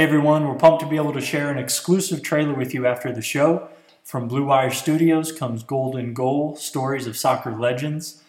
Hey 0.00 0.06
everyone, 0.06 0.48
we're 0.48 0.54
pumped 0.54 0.80
to 0.80 0.88
be 0.88 0.96
able 0.96 1.12
to 1.12 1.20
share 1.20 1.50
an 1.50 1.58
exclusive 1.58 2.22
trailer 2.22 2.54
with 2.54 2.72
you 2.72 2.86
after 2.86 3.12
the 3.12 3.20
show. 3.20 3.68
From 4.02 4.28
Blue 4.28 4.46
Wire 4.46 4.70
Studios 4.70 5.30
comes 5.30 5.62
Golden 5.62 6.14
Goal 6.14 6.56
Stories 6.56 7.06
of 7.06 7.18
Soccer 7.18 7.54
Legends. 7.54 8.22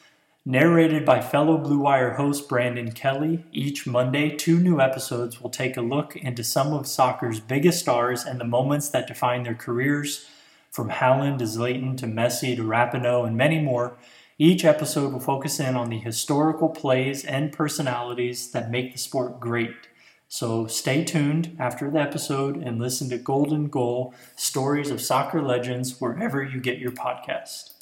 Narrated 0.43 1.05
by 1.05 1.21
fellow 1.21 1.57
Blue 1.57 1.79
Wire 1.79 2.15
host 2.15 2.49
Brandon 2.49 2.91
Kelly, 2.91 3.45
each 3.53 3.87
Monday, 3.87 4.35
two 4.35 4.59
new 4.59 4.81
episodes 4.81 5.39
will 5.39 5.49
take 5.49 5.77
a 5.77 5.81
look 5.81 6.17
into 6.17 6.43
some 6.43 6.73
of 6.73 6.87
soccer's 6.87 7.39
biggest 7.39 7.79
stars 7.79 8.25
and 8.25 8.37
the 8.37 8.43
moments 8.43 8.89
that 8.89 9.07
define 9.07 9.43
their 9.43 9.55
careers. 9.55 10.27
From 10.71 10.89
Haaland 10.89 11.37
to 11.37 11.45
Zlatan 11.45 11.95
to 11.99 12.05
Messi 12.05 12.53
to 12.53 12.63
Rapinoe 12.63 13.25
and 13.25 13.37
many 13.37 13.61
more, 13.61 13.95
each 14.37 14.65
episode 14.65 15.13
will 15.13 15.21
focus 15.21 15.57
in 15.57 15.77
on 15.77 15.89
the 15.89 15.99
historical 15.99 16.67
plays 16.67 17.23
and 17.23 17.53
personalities 17.53 18.51
that 18.51 18.71
make 18.71 18.91
the 18.91 18.97
sport 18.97 19.39
great. 19.39 19.87
So 20.33 20.65
stay 20.65 21.03
tuned 21.03 21.57
after 21.59 21.91
the 21.91 21.99
episode 21.99 22.55
and 22.55 22.79
listen 22.79 23.09
to 23.09 23.17
Golden 23.17 23.67
Goal 23.67 24.13
Stories 24.37 24.89
of 24.89 25.01
Soccer 25.01 25.41
Legends 25.41 25.99
wherever 25.99 26.41
you 26.41 26.61
get 26.61 26.77
your 26.77 26.91
podcast. 26.91 27.73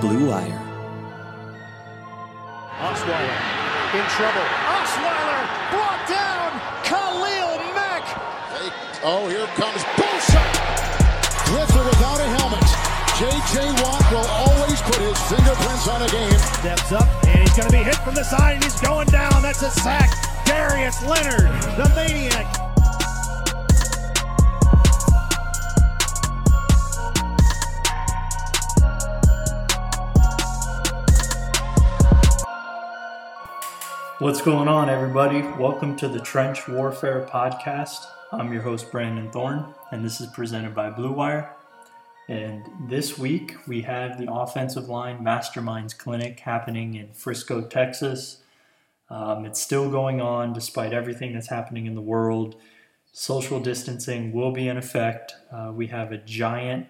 Blue 0.00 0.28
Wire. 0.28 0.62
Osweiler 2.78 3.38
in 3.98 4.06
trouble. 4.14 4.46
Osweiler 4.70 5.42
brought 5.74 6.06
down. 6.06 6.60
Khalil 6.84 7.74
Mack. 7.74 8.06
Oh, 9.02 9.26
here 9.28 9.46
comes 9.58 9.82
Bosa. 9.98 10.40
With 11.52 11.76
or 11.76 11.84
without 11.84 12.20
a 12.20 12.28
helmet. 12.38 12.65
J.J. 13.18 13.72
Watt 13.82 14.12
will 14.12 14.26
always 14.28 14.78
put 14.82 14.96
his 14.96 15.18
fingerprints 15.22 15.88
on 15.88 16.02
a 16.02 16.08
game. 16.08 16.38
Steps 16.38 16.92
up, 16.92 17.08
and 17.24 17.38
he's 17.38 17.56
going 17.56 17.70
to 17.70 17.72
be 17.72 17.82
hit 17.82 17.94
from 17.94 18.14
the 18.14 18.22
side, 18.22 18.56
and 18.56 18.64
he's 18.64 18.78
going 18.82 19.08
down. 19.08 19.40
That's 19.40 19.62
a 19.62 19.70
sack. 19.70 20.10
Darius 20.44 21.02
Leonard, 21.02 21.50
the 21.78 21.90
maniac. 21.96 22.44
What's 34.18 34.42
going 34.42 34.68
on, 34.68 34.90
everybody? 34.90 35.40
Welcome 35.58 35.96
to 35.96 36.08
the 36.08 36.20
Trench 36.20 36.68
Warfare 36.68 37.26
Podcast. 37.32 38.08
I'm 38.30 38.52
your 38.52 38.60
host, 38.60 38.92
Brandon 38.92 39.30
Thorn, 39.30 39.64
and 39.90 40.04
this 40.04 40.20
is 40.20 40.26
presented 40.26 40.74
by 40.74 40.90
Blue 40.90 41.12
Wire. 41.12 41.56
And 42.28 42.68
this 42.88 43.16
week, 43.16 43.54
we 43.68 43.82
have 43.82 44.18
the 44.18 44.32
Offensive 44.32 44.88
Line 44.88 45.18
Masterminds 45.18 45.96
Clinic 45.96 46.40
happening 46.40 46.94
in 46.94 47.12
Frisco, 47.12 47.62
Texas. 47.62 48.42
Um, 49.08 49.44
it's 49.44 49.60
still 49.60 49.90
going 49.90 50.20
on 50.20 50.52
despite 50.52 50.92
everything 50.92 51.32
that's 51.32 51.48
happening 51.48 51.86
in 51.86 51.94
the 51.94 52.00
world. 52.00 52.56
Social 53.12 53.60
distancing 53.60 54.32
will 54.32 54.50
be 54.50 54.68
in 54.68 54.76
effect. 54.76 55.34
Uh, 55.52 55.70
we 55.72 55.86
have 55.86 56.10
a 56.10 56.18
giant 56.18 56.88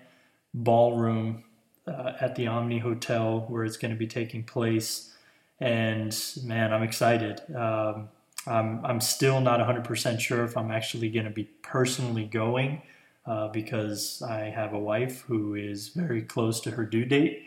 ballroom 0.55 1.45
uh, 1.87 2.13
at 2.21 2.35
the 2.35 2.47
Omni 2.47 2.79
Hotel 2.79 3.45
where 3.49 3.65
it's 3.65 3.77
going 3.77 3.93
to 3.93 3.99
be 3.99 4.07
taking 4.07 4.43
place 4.43 5.13
and 5.61 6.17
man, 6.45 6.73
I'm 6.73 6.83
excited. 6.83 7.41
Um, 7.55 8.09
I'm, 8.47 8.85
I'm 8.85 9.01
still 9.01 9.41
not 9.41 9.61
100% 9.61 10.21
sure 10.21 10.45
if 10.45 10.57
I'm 10.57 10.71
actually 10.71 11.09
going 11.09 11.25
to 11.25 11.31
be 11.31 11.45
personally 11.63 12.25
going 12.25 12.83
uh, 13.27 13.49
because 13.49 14.23
I 14.23 14.51
have 14.51 14.73
a 14.73 14.79
wife 14.79 15.23
who 15.23 15.55
is 15.55 15.89
very 15.89 16.23
close 16.23 16.61
to 16.61 16.71
her 16.73 16.85
due 16.85 17.05
date. 17.05 17.47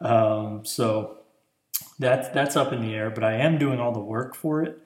Um, 0.00 0.64
so 0.64 1.18
that's 1.98 2.28
that's 2.30 2.56
up 2.56 2.72
in 2.72 2.80
the 2.82 2.94
air, 2.94 3.10
but 3.10 3.24
I 3.24 3.34
am 3.34 3.58
doing 3.58 3.78
all 3.78 3.92
the 3.92 4.00
work 4.00 4.34
for 4.34 4.62
it. 4.62 4.78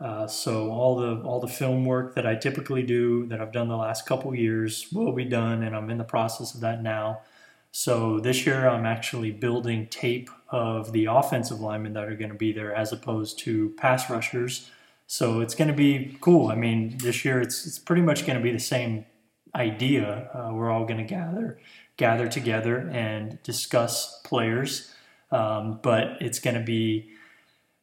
Uh, 0.00 0.26
so 0.26 0.70
all 0.70 0.96
the 0.96 1.22
all 1.22 1.40
the 1.40 1.48
film 1.48 1.84
work 1.84 2.14
that 2.14 2.26
I 2.26 2.34
typically 2.34 2.82
do 2.82 3.26
that 3.26 3.40
I've 3.40 3.52
done 3.52 3.68
the 3.68 3.76
last 3.76 4.06
couple 4.06 4.34
years 4.34 4.86
will 4.92 5.12
be 5.12 5.24
done, 5.24 5.62
and 5.62 5.74
I'm 5.74 5.90
in 5.90 5.98
the 5.98 6.04
process 6.04 6.54
of 6.54 6.60
that 6.60 6.82
now. 6.82 7.20
So 7.72 8.18
this 8.18 8.46
year 8.46 8.68
I'm 8.68 8.86
actually 8.86 9.30
building 9.30 9.86
tape 9.86 10.30
of 10.48 10.92
the 10.92 11.04
offensive 11.06 11.60
linemen 11.60 11.92
that 11.92 12.04
are 12.04 12.16
going 12.16 12.30
to 12.30 12.36
be 12.36 12.52
there 12.52 12.74
as 12.74 12.92
opposed 12.92 13.38
to 13.40 13.70
pass 13.76 14.10
rushers. 14.10 14.68
So 15.06 15.40
it's 15.40 15.54
going 15.54 15.68
to 15.68 15.74
be 15.74 16.16
cool. 16.20 16.48
I 16.48 16.54
mean, 16.54 16.98
this 16.98 17.24
year 17.24 17.40
it's 17.40 17.66
it's 17.66 17.78
pretty 17.78 18.02
much 18.02 18.26
going 18.26 18.38
to 18.38 18.42
be 18.42 18.52
the 18.52 18.58
same 18.58 19.06
idea. 19.54 20.30
Uh, 20.34 20.52
we're 20.52 20.70
all 20.70 20.84
going 20.84 20.98
to 20.98 21.04
gather 21.04 21.58
gather 21.96 22.28
together 22.28 22.88
and 22.92 23.42
discuss 23.42 24.20
players, 24.24 24.94
um, 25.30 25.78
but 25.82 26.16
it's 26.20 26.38
going 26.38 26.56
to 26.56 26.62
be 26.62 27.10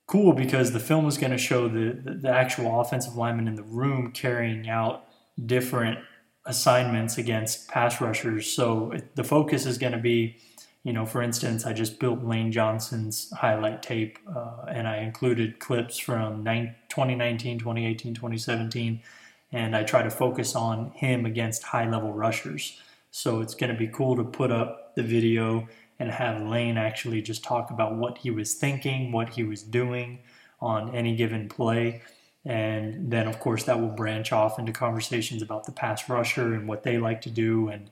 cool 0.07 0.33
because 0.33 0.71
the 0.71 0.79
film 0.79 1.05
is 1.05 1.17
going 1.17 1.31
to 1.31 1.37
show 1.37 1.67
the, 1.67 1.99
the 2.03 2.13
the 2.13 2.29
actual 2.29 2.79
offensive 2.79 3.15
linemen 3.15 3.47
in 3.47 3.55
the 3.55 3.63
room 3.63 4.11
carrying 4.11 4.69
out 4.69 5.05
different 5.45 5.99
assignments 6.47 7.17
against 7.17 7.67
pass 7.67 8.01
rushers. 8.01 8.51
So 8.51 8.93
the 9.15 9.23
focus 9.23 9.65
is 9.65 9.77
going 9.77 9.91
to 9.91 9.99
be, 9.99 10.37
you 10.83 10.93
know, 10.93 11.05
for 11.05 11.21
instance, 11.21 11.65
I 11.65 11.73
just 11.73 11.99
built 11.99 12.23
Lane 12.23 12.51
Johnson's 12.51 13.29
highlight 13.31 13.83
tape 13.83 14.17
uh, 14.33 14.65
and 14.69 14.87
I 14.87 14.97
included 14.97 15.59
clips 15.59 15.97
from 15.97 16.43
2019, 16.45 17.59
2018, 17.59 18.13
2017, 18.15 19.01
and 19.51 19.75
I 19.75 19.83
try 19.83 20.03
to 20.03 20.09
focus 20.09 20.55
on 20.55 20.91
him 20.91 21.25
against 21.25 21.63
high 21.63 21.89
level 21.89 22.13
rushers. 22.13 22.79
So 23.11 23.41
it's 23.41 23.55
going 23.55 23.71
to 23.71 23.77
be 23.77 23.87
cool 23.87 24.15
to 24.15 24.23
put 24.23 24.51
up 24.51 24.95
the 24.95 25.03
video 25.03 25.67
and 25.99 26.11
have 26.11 26.41
Lane 26.41 26.77
actually 26.77 27.21
just 27.21 27.43
talk 27.43 27.71
about 27.71 27.95
what 27.95 28.19
he 28.19 28.29
was 28.29 28.53
thinking, 28.53 29.11
what 29.11 29.29
he 29.29 29.43
was 29.43 29.63
doing 29.63 30.19
on 30.59 30.93
any 30.95 31.15
given 31.15 31.49
play 31.49 32.01
and 32.47 33.11
then, 33.11 33.27
of 33.27 33.41
course, 33.41 33.65
that 33.65 33.81
will 33.81 33.89
branch 33.89 34.31
off 34.31 34.57
into 34.57 34.71
conversations 34.71 35.41
about 35.41 35.65
the 35.65 35.73
pass 35.73 36.07
rusher 36.07 36.53
and 36.53 36.65
what 36.65 36.83
they 36.83 36.97
like 36.97 37.19
to 37.21 37.29
do. 37.29 37.67
And, 37.67 37.89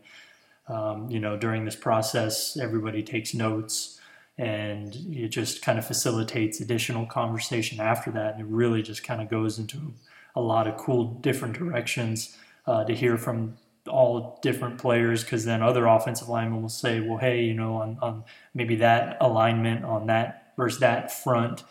um, 0.70 1.12
you 1.12 1.20
know, 1.20 1.36
during 1.36 1.66
this 1.66 1.76
process, 1.76 2.56
everybody 2.56 3.04
takes 3.04 3.34
notes 3.34 4.00
and 4.38 4.96
it 5.12 5.28
just 5.28 5.62
kind 5.62 5.78
of 5.78 5.86
facilitates 5.86 6.62
additional 6.62 7.06
conversation 7.06 7.82
after 7.82 8.12
that. 8.12 8.36
And 8.36 8.42
it 8.42 8.48
really 8.48 8.82
just 8.82 9.04
kind 9.04 9.22
of 9.22 9.30
goes 9.30 9.60
into 9.60 9.94
a 10.36 10.42
lot 10.42 10.68
of 10.68 10.78
cool 10.78 11.06
different 11.06 11.58
directions 11.58 12.38
uh, 12.68 12.84
to 12.84 12.94
hear 12.94 13.18
from 13.18 13.58
all 13.88 14.40
different 14.42 14.80
players 14.80 15.24
because 15.24 15.46
then 15.46 15.62
other 15.62 15.86
offensive 15.86 16.28
linemen 16.28 16.62
will 16.62 16.70
say, 16.70 17.00
well, 17.00 17.18
hey, 17.18 17.44
you 17.44 17.54
know, 17.54 17.76
on, 17.76 17.98
on 18.02 18.24
maybe 18.54 18.76
that 18.78 19.18
alignment 19.22 19.86
on 19.86 20.08
that 20.08 20.54
versus 20.58 20.80
that 20.80 21.12
front 21.12 21.64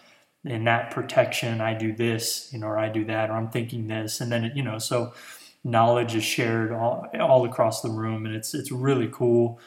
in 0.45 0.65
that 0.65 0.91
protection, 0.91 1.61
I 1.61 1.75
do 1.75 1.95
this, 1.95 2.51
you 2.53 2.59
know, 2.59 2.67
or 2.67 2.79
I 2.79 2.89
do 2.89 3.05
that, 3.07 3.31
or 3.31 3.35
I'm 3.35 3.49
thinking 3.49 3.89
this, 3.89 4.21
and 4.21 4.31
then 4.31 4.45
it, 4.45 4.57
you 4.57 4.63
know, 4.63 4.79
so 4.79 5.15
knowledge 5.65 6.15
is 6.15 6.23
shared 6.23 6.71
all, 6.71 7.07
all 7.19 7.47
across 7.47 7.81
the 7.81 7.89
room, 7.89 8.27
and 8.27 8.35
it's 8.35 8.55
it's 8.55 8.71
really 8.71 9.09
cool. 9.11 9.59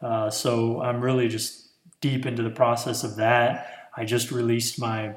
Uh, 0.00 0.30
so 0.30 0.80
I'm 0.80 1.00
really 1.02 1.28
just 1.28 1.68
deep 2.00 2.24
into 2.26 2.42
the 2.42 2.50
process 2.50 3.04
of 3.04 3.16
that. 3.16 3.90
I 3.96 4.04
just 4.04 4.32
released 4.32 4.80
my 4.80 5.16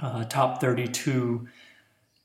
uh, 0.00 0.24
top 0.24 0.60
32 0.60 1.48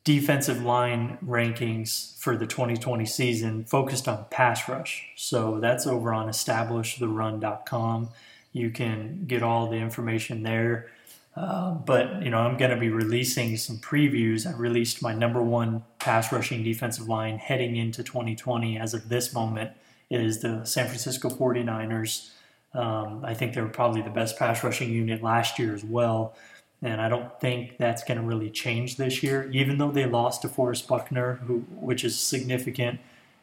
defensive 0.07 0.63
line 0.63 1.18
rankings 1.22 2.18
for 2.18 2.38
the 2.38 2.47
2020 2.47 3.06
season, 3.06 3.66
focused 3.66 4.07
on 4.07 4.23
pass 4.29 4.69
rush. 4.69 5.06
So 5.18 5.59
that's 5.59 5.85
over 5.85 6.13
on 6.13 6.29
establishtherun.com. 6.29 8.09
You 8.53 8.69
can 8.69 9.25
get 9.28 9.44
all 9.44 9.69
the 9.69 9.75
information 9.75 10.44
there. 10.44 10.90
Uh, 11.35 11.72
but 11.72 12.23
you 12.23 12.29
know, 12.29 12.38
I'm 12.38 12.56
going 12.56 12.72
to 12.72 12.78
be 12.78 12.88
releasing 12.88 13.57
some 13.57 13.79
previews. 13.79 14.47
I 14.47 14.57
released 14.57 15.01
my 15.01 15.13
number 15.13 15.41
one 15.44 15.84
pass 16.00 16.31
rushing 16.31 16.63
defensive 16.63 17.09
line 17.09 17.38
heading 17.38 17.75
into 17.75 18.01
2020. 18.01 18.79
As 18.79 18.94
of 18.94 19.09
this 19.09 19.34
moment, 19.34 19.72
is 20.09 20.40
the 20.40 20.63
San 20.63 20.85
Francisco 20.85 21.29
49ers. 21.29 22.29
Um, 22.73 23.25
I 23.25 23.34
think 23.34 23.56
they 23.56 23.62
were 23.62 23.67
probably 23.67 24.01
the 24.01 24.09
best 24.09 24.40
pass 24.40 24.63
rushing 24.63 24.90
unit 24.90 25.22
last 25.22 25.59
year 25.59 25.75
as 25.75 25.84
well, 25.84 26.34
and 26.82 27.02
I 27.02 27.10
don't 27.10 27.40
think 27.40 27.78
that's 27.78 28.04
going 28.04 28.20
to 28.20 28.24
really 28.24 28.50
change 28.50 28.98
this 28.98 29.24
year. 29.24 29.50
Even 29.52 29.78
though 29.78 29.92
they 29.92 30.06
lost 30.06 30.44
DeForest 30.44 30.88
Buckner, 30.88 31.35
who 31.47 31.59
which 31.72 32.03
is 32.03 32.20
significant, 32.20 33.00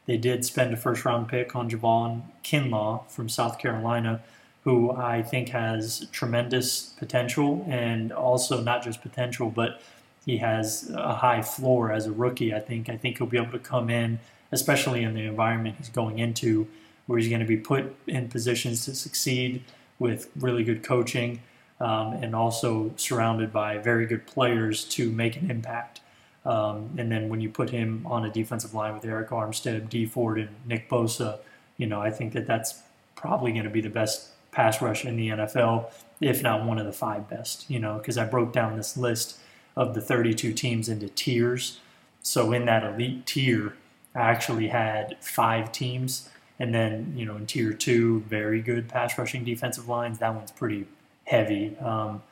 they 0.07 0.17
did 0.17 0.45
spend 0.45 0.73
a 0.73 0.77
first 0.77 1.05
round 1.05 1.29
pick 1.29 1.57
on 1.57 1.69
Javon 1.71 2.23
Kinlaw 2.43 3.09
from 3.11 3.29
South 3.29 3.59
Carolina 3.59 4.23
who 4.65 4.91
I 4.93 5.23
think 5.23 5.51
has 5.51 6.09
tremendous 6.11 6.95
potential 6.99 7.65
and 7.69 8.11
also 8.11 8.63
not 8.63 8.83
just 8.83 9.03
potential, 9.03 9.51
but 9.51 9.81
he 10.25 10.39
has 10.39 10.91
a 10.95 11.15
high 11.15 11.43
floor 11.43 11.93
as 11.93 12.07
a 12.07 12.13
rookie. 12.13 12.55
I 12.55 12.61
think 12.61 12.89
I 12.89 12.97
think 12.97 13.19
he'll 13.19 13.27
be 13.27 13.37
able 13.37 13.53
to 13.53 13.59
come 13.59 13.91
in, 13.91 14.19
especially 14.53 15.03
in 15.03 15.15
the 15.15 15.27
environment 15.27 15.77
he's 15.79 15.91
going 15.91 16.19
into, 16.19 16.67
where 17.07 17.19
he's 17.19 17.29
going 17.29 17.43
to 17.43 17.47
be 17.47 17.59
put 17.59 17.95
in 18.07 18.29
positions 18.29 18.87
to 18.87 18.95
succeed 18.95 19.63
with 19.99 20.31
really 20.35 20.65
good 20.65 20.83
coaching 20.83 21.41
um, 21.81 22.15
and 22.15 22.35
also 22.35 22.93
surrounded 22.97 23.53
by 23.53 23.79
very 23.79 24.07
good 24.07 24.27
players 24.27 24.85
to 24.85 25.11
make 25.11 25.37
an 25.37 25.51
impact. 25.51 26.01
Um, 26.45 26.91
and 26.99 27.11
then 27.11 27.29
when 27.29 27.41
you 27.41 27.49
put 27.49 27.71
him 27.71 28.07
on 28.07 28.25
a 28.25 28.31
defensive 28.31 28.75
line 28.75 28.95
with 28.95 29.03
Arik 29.03 29.29
Armstead, 29.29 29.89
Dee 29.89 30.07
Ford, 30.07 30.39
and 30.39 30.51
Nick 30.67 30.89
Bosa, 30.89 31.39
you 31.77 31.87
know 31.87 32.01
I 32.01 32.11
think 32.11 32.33
that 32.35 32.47
that's 32.47 32.83
probably 33.17 33.53
going 33.53 33.65
to 33.65 33.71
be 33.71 33.81
the 33.81 33.91
best 33.91 34.29
pass 34.53 34.81
rush 34.81 35.05
in 35.05 35.17
the 35.17 35.29
NFL, 35.29 35.91
if 36.21 36.43
not 36.43 36.65
one 36.65 36.79
of 36.79 36.87
the 36.87 36.93
five 36.93 37.29
best, 37.29 37.69
you 37.69 37.79
know, 37.79 37.99
because 37.99 38.17
I 38.17 38.25
broke 38.25 38.53
down 38.53 38.77
this 38.77 38.97
list 38.97 39.39
of 39.77 39.95
the 39.95 40.01
32 40.01 40.53
teams 40.53 40.89
into 40.89 41.09
tiers. 41.09 41.81
So 42.23 42.53
in 42.53 42.65
that 42.67 42.85
elite 42.85 43.27
tier, 43.27 43.77
I 44.15 44.21
actually 44.21 44.69
had 44.69 45.17
five 45.21 45.73
teams. 45.73 46.29
And 46.59 46.73
then, 46.73 47.15
you 47.17 47.27
know, 47.27 47.35
in 47.35 47.47
tier 47.47 47.73
two, 47.73 48.21
very 48.29 48.61
good 48.63 48.89
pass 48.89 49.19
rushing 49.19 49.45
defensive 49.45 49.89
lines. 49.89 50.21
That 50.21 50.35
one's 50.35 50.53
pretty 50.53 50.87
heavy. 51.25 51.77
Um, 51.79 52.23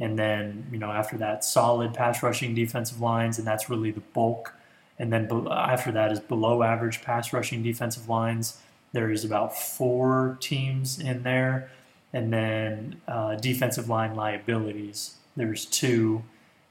and 0.00 0.18
then, 0.18 0.66
you 0.72 0.78
know, 0.78 0.90
after 0.90 1.16
that, 1.18 1.44
solid 1.44 1.94
pass 1.94 2.22
rushing 2.22 2.54
defensive 2.54 3.00
lines, 3.00 3.38
and 3.38 3.46
that's 3.46 3.70
really 3.70 3.90
the 3.90 4.00
bulk. 4.00 4.54
And 4.98 5.12
then 5.12 5.28
be- 5.28 5.50
after 5.50 5.92
that 5.92 6.12
is 6.12 6.20
below 6.20 6.62
average 6.62 7.02
pass 7.02 7.32
rushing 7.32 7.62
defensive 7.62 8.08
lines. 8.08 8.60
There 8.92 9.10
is 9.10 9.24
about 9.24 9.56
four 9.56 10.36
teams 10.40 11.00
in 11.00 11.22
there. 11.22 11.70
And 12.12 12.32
then 12.32 13.00
uh, 13.08 13.34
defensive 13.36 13.88
line 13.88 14.14
liabilities, 14.14 15.16
there's 15.36 15.64
two. 15.64 16.22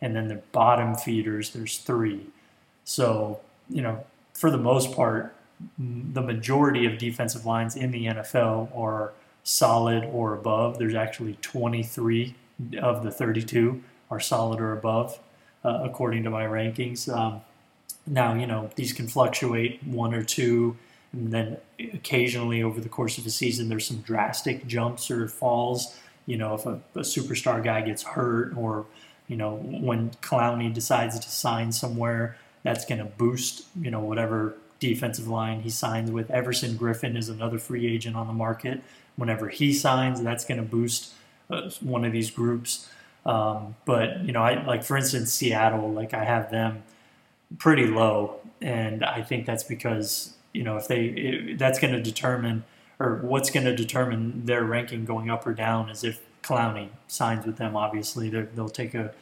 And 0.01 0.15
then 0.15 0.29
the 0.29 0.41
bottom 0.53 0.95
feeders, 0.95 1.51
there's 1.51 1.79
three. 1.79 2.27
So, 2.85 3.41
you 3.69 3.81
know, 3.81 4.05
for 4.33 4.49
the 4.49 4.57
most 4.57 4.93
part, 4.93 5.35
the 5.77 6.21
majority 6.21 6.85
of 6.85 6.97
defensive 6.97 7.45
lines 7.45 7.75
in 7.75 7.91
the 7.91 8.05
NFL 8.05 8.75
are 8.75 9.13
solid 9.43 10.05
or 10.05 10.33
above. 10.33 10.79
There's 10.79 10.95
actually 10.95 11.37
23 11.41 12.35
of 12.81 13.03
the 13.03 13.11
32 13.11 13.83
are 14.09 14.19
solid 14.19 14.59
or 14.59 14.73
above, 14.73 15.19
uh, 15.63 15.81
according 15.83 16.23
to 16.23 16.29
my 16.29 16.45
rankings. 16.45 17.13
Um, 17.13 17.41
now, 18.05 18.33
you 18.33 18.45
know, 18.45 18.69
these 18.75 18.93
can 18.93 19.07
fluctuate 19.07 19.83
one 19.83 20.13
or 20.13 20.23
two, 20.23 20.77
and 21.11 21.31
then 21.31 21.57
occasionally 21.93 22.61
over 22.61 22.79
the 22.79 22.89
course 22.89 23.17
of 23.17 23.25
a 23.25 23.29
season, 23.29 23.69
there's 23.69 23.87
some 23.87 24.01
drastic 24.01 24.67
jumps 24.67 25.09
or 25.09 25.27
falls. 25.27 25.97
You 26.25 26.37
know, 26.37 26.55
if 26.55 26.65
a, 26.65 26.79
a 26.95 27.01
superstar 27.01 27.63
guy 27.63 27.81
gets 27.81 28.03
hurt, 28.03 28.55
or, 28.55 28.85
you 29.27 29.35
know, 29.35 29.55
when 29.55 30.11
Clowney 30.21 30.73
decides 30.73 31.19
to 31.19 31.29
sign 31.29 31.71
somewhere, 31.71 32.37
that's 32.63 32.85
going 32.85 32.99
to 32.99 33.05
boost, 33.05 33.65
you 33.79 33.91
know, 33.91 33.99
whatever 33.99 34.55
defensive 34.79 35.27
line 35.27 35.61
he 35.61 35.69
signs 35.69 36.11
with. 36.11 36.29
Everson 36.29 36.77
Griffen 36.77 37.17
is 37.17 37.29
another 37.29 37.57
free 37.57 37.87
agent 37.87 38.15
on 38.15 38.27
the 38.27 38.33
market. 38.33 38.81
Whenever 39.15 39.49
he 39.49 39.73
signs, 39.73 40.21
that's 40.21 40.45
going 40.45 40.57
to 40.57 40.67
boost 40.67 41.13
uh, 41.49 41.69
one 41.81 42.03
of 42.05 42.11
these 42.11 42.31
groups. 42.31 42.89
Um, 43.25 43.75
but 43.85 44.21
you 44.21 44.31
know, 44.31 44.41
I 44.41 44.63
like 44.65 44.83
for 44.83 44.97
instance 44.97 45.31
Seattle, 45.31 45.91
like 45.91 46.13
I 46.13 46.23
have 46.23 46.51
them 46.51 46.83
pretty 47.57 47.87
low, 47.87 48.39
and 48.61 49.03
I 49.03 49.21
think 49.21 49.45
that's 49.45 49.63
because 49.63 50.33
you 50.53 50.63
know 50.63 50.77
if 50.77 50.87
they 50.87 51.05
it, 51.05 51.59
that's 51.59 51.79
going 51.79 51.93
to 51.93 52.01
determine 52.01 52.63
or 52.99 53.15
what's 53.17 53.49
going 53.49 53.65
to 53.65 53.75
determine 53.75 54.45
their 54.45 54.63
ranking 54.63 55.05
going 55.05 55.29
up 55.29 55.45
or 55.45 55.53
down 55.53 55.89
is 55.89 56.03
if 56.03 56.21
Clowney 56.43 56.89
signs 57.07 57.45
with 57.45 57.57
them. 57.57 57.75
Obviously, 57.75 58.29
they'll 58.29 58.69
take 58.69 58.93
a 58.93 59.13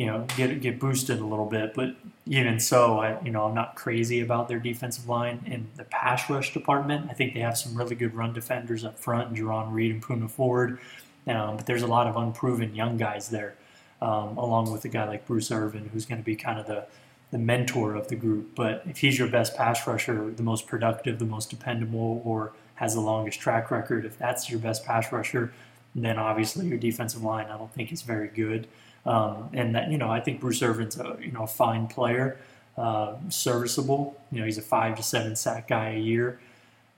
you 0.00 0.06
know 0.06 0.24
get 0.34 0.62
get 0.62 0.80
boosted 0.80 1.18
a 1.18 1.26
little 1.26 1.44
bit. 1.44 1.74
But 1.74 1.94
even 2.24 2.58
so, 2.58 3.00
I 3.00 3.22
you 3.22 3.30
know 3.30 3.44
I'm 3.44 3.54
not 3.54 3.74
crazy 3.74 4.22
about 4.22 4.48
their 4.48 4.58
defensive 4.58 5.06
line 5.06 5.42
in 5.44 5.68
the 5.76 5.84
pass 5.84 6.30
rush 6.30 6.54
department. 6.54 7.10
I 7.10 7.12
think 7.12 7.34
they 7.34 7.40
have 7.40 7.58
some 7.58 7.74
really 7.74 7.94
good 7.94 8.14
run 8.14 8.32
defenders 8.32 8.82
up 8.82 8.98
front, 8.98 9.34
Jarran 9.34 9.70
Reed 9.70 9.92
and 9.92 10.02
Poona 10.02 10.30
Ford. 10.30 10.78
Um, 11.26 11.58
but 11.58 11.66
there's 11.66 11.82
a 11.82 11.86
lot 11.86 12.06
of 12.06 12.16
unproven 12.16 12.74
young 12.74 12.96
guys 12.96 13.28
there, 13.28 13.56
um, 14.00 14.38
along 14.38 14.72
with 14.72 14.86
a 14.86 14.88
guy 14.88 15.06
like 15.06 15.26
Bruce 15.26 15.50
Irvin, 15.50 15.90
who's 15.92 16.06
going 16.06 16.18
to 16.18 16.24
be 16.24 16.34
kind 16.34 16.58
of 16.58 16.66
the 16.66 16.86
the 17.30 17.38
mentor 17.38 17.94
of 17.94 18.08
the 18.08 18.16
group. 18.16 18.54
But 18.54 18.82
if 18.86 18.96
he's 18.96 19.18
your 19.18 19.28
best 19.28 19.54
pass 19.54 19.86
rusher, 19.86 20.30
the 20.30 20.42
most 20.42 20.66
productive, 20.66 21.18
the 21.18 21.26
most 21.26 21.50
dependable, 21.50 22.22
or 22.24 22.52
has 22.76 22.94
the 22.94 23.02
longest 23.02 23.38
track 23.38 23.70
record, 23.70 24.06
if 24.06 24.16
that's 24.16 24.48
your 24.48 24.60
best 24.60 24.86
pass 24.86 25.12
rusher, 25.12 25.52
then 25.94 26.18
obviously 26.18 26.66
your 26.68 26.78
defensive 26.78 27.22
line 27.22 27.48
I 27.50 27.58
don't 27.58 27.74
think 27.74 27.92
is 27.92 28.00
very 28.00 28.28
good. 28.28 28.66
Um, 29.06 29.48
and 29.52 29.74
that 29.74 29.90
you 29.90 29.98
know, 29.98 30.10
I 30.10 30.20
think 30.20 30.40
Bruce 30.40 30.62
Irvin's 30.62 30.98
a 30.98 31.16
you 31.20 31.32
know 31.32 31.44
a 31.44 31.46
fine 31.46 31.86
player, 31.86 32.38
uh, 32.76 33.14
serviceable. 33.28 34.20
You 34.30 34.40
know, 34.40 34.46
he's 34.46 34.58
a 34.58 34.62
five 34.62 34.96
to 34.96 35.02
seven 35.02 35.36
sack 35.36 35.68
guy 35.68 35.90
a 35.90 35.98
year 35.98 36.38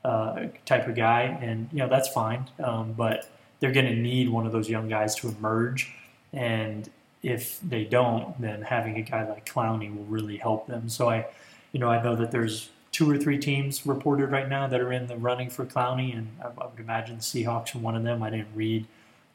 uh, 0.05 0.47
type 0.65 0.89
of 0.89 0.95
guy, 0.95 1.23
and 1.41 1.69
you 1.73 1.79
know 1.79 1.89
that's 1.89 2.09
fine. 2.09 2.49
Um, 2.59 2.93
but 2.93 3.29
they're 3.61 3.73
going 3.73 3.87
to 3.87 3.95
need 3.95 4.29
one 4.29 4.47
of 4.47 4.53
those 4.53 4.69
young 4.69 4.89
guys 4.89 5.15
to 5.17 5.29
emerge, 5.29 5.93
and 6.33 6.91
if 7.23 7.61
they 7.61 7.85
don't, 7.85 8.41
then 8.41 8.63
having 8.63 8.97
a 8.97 9.03
guy 9.03 9.29
like 9.29 9.47
Clowney 9.47 9.95
will 9.95 10.05
really 10.05 10.37
help 10.37 10.67
them. 10.67 10.89
So 10.89 11.09
I, 11.09 11.27
you 11.71 11.79
know, 11.79 11.89
I 11.89 12.03
know 12.03 12.17
that 12.17 12.33
there's 12.33 12.71
two 12.91 13.09
or 13.09 13.17
three 13.17 13.39
teams 13.39 13.87
reported 13.87 14.31
right 14.31 14.49
now 14.49 14.67
that 14.67 14.81
are 14.81 14.93
in 14.93 15.07
the 15.07 15.17
running 15.17 15.49
for 15.49 15.65
Clowney, 15.65 16.17
and 16.17 16.29
I, 16.43 16.47
I 16.47 16.67
would 16.67 16.81
imagine 16.81 17.17
the 17.17 17.23
Seahawks 17.23 17.75
are 17.75 17.79
one 17.79 17.95
of 17.95 18.03
them. 18.03 18.23
I 18.23 18.31
didn't 18.31 18.55
read 18.55 18.87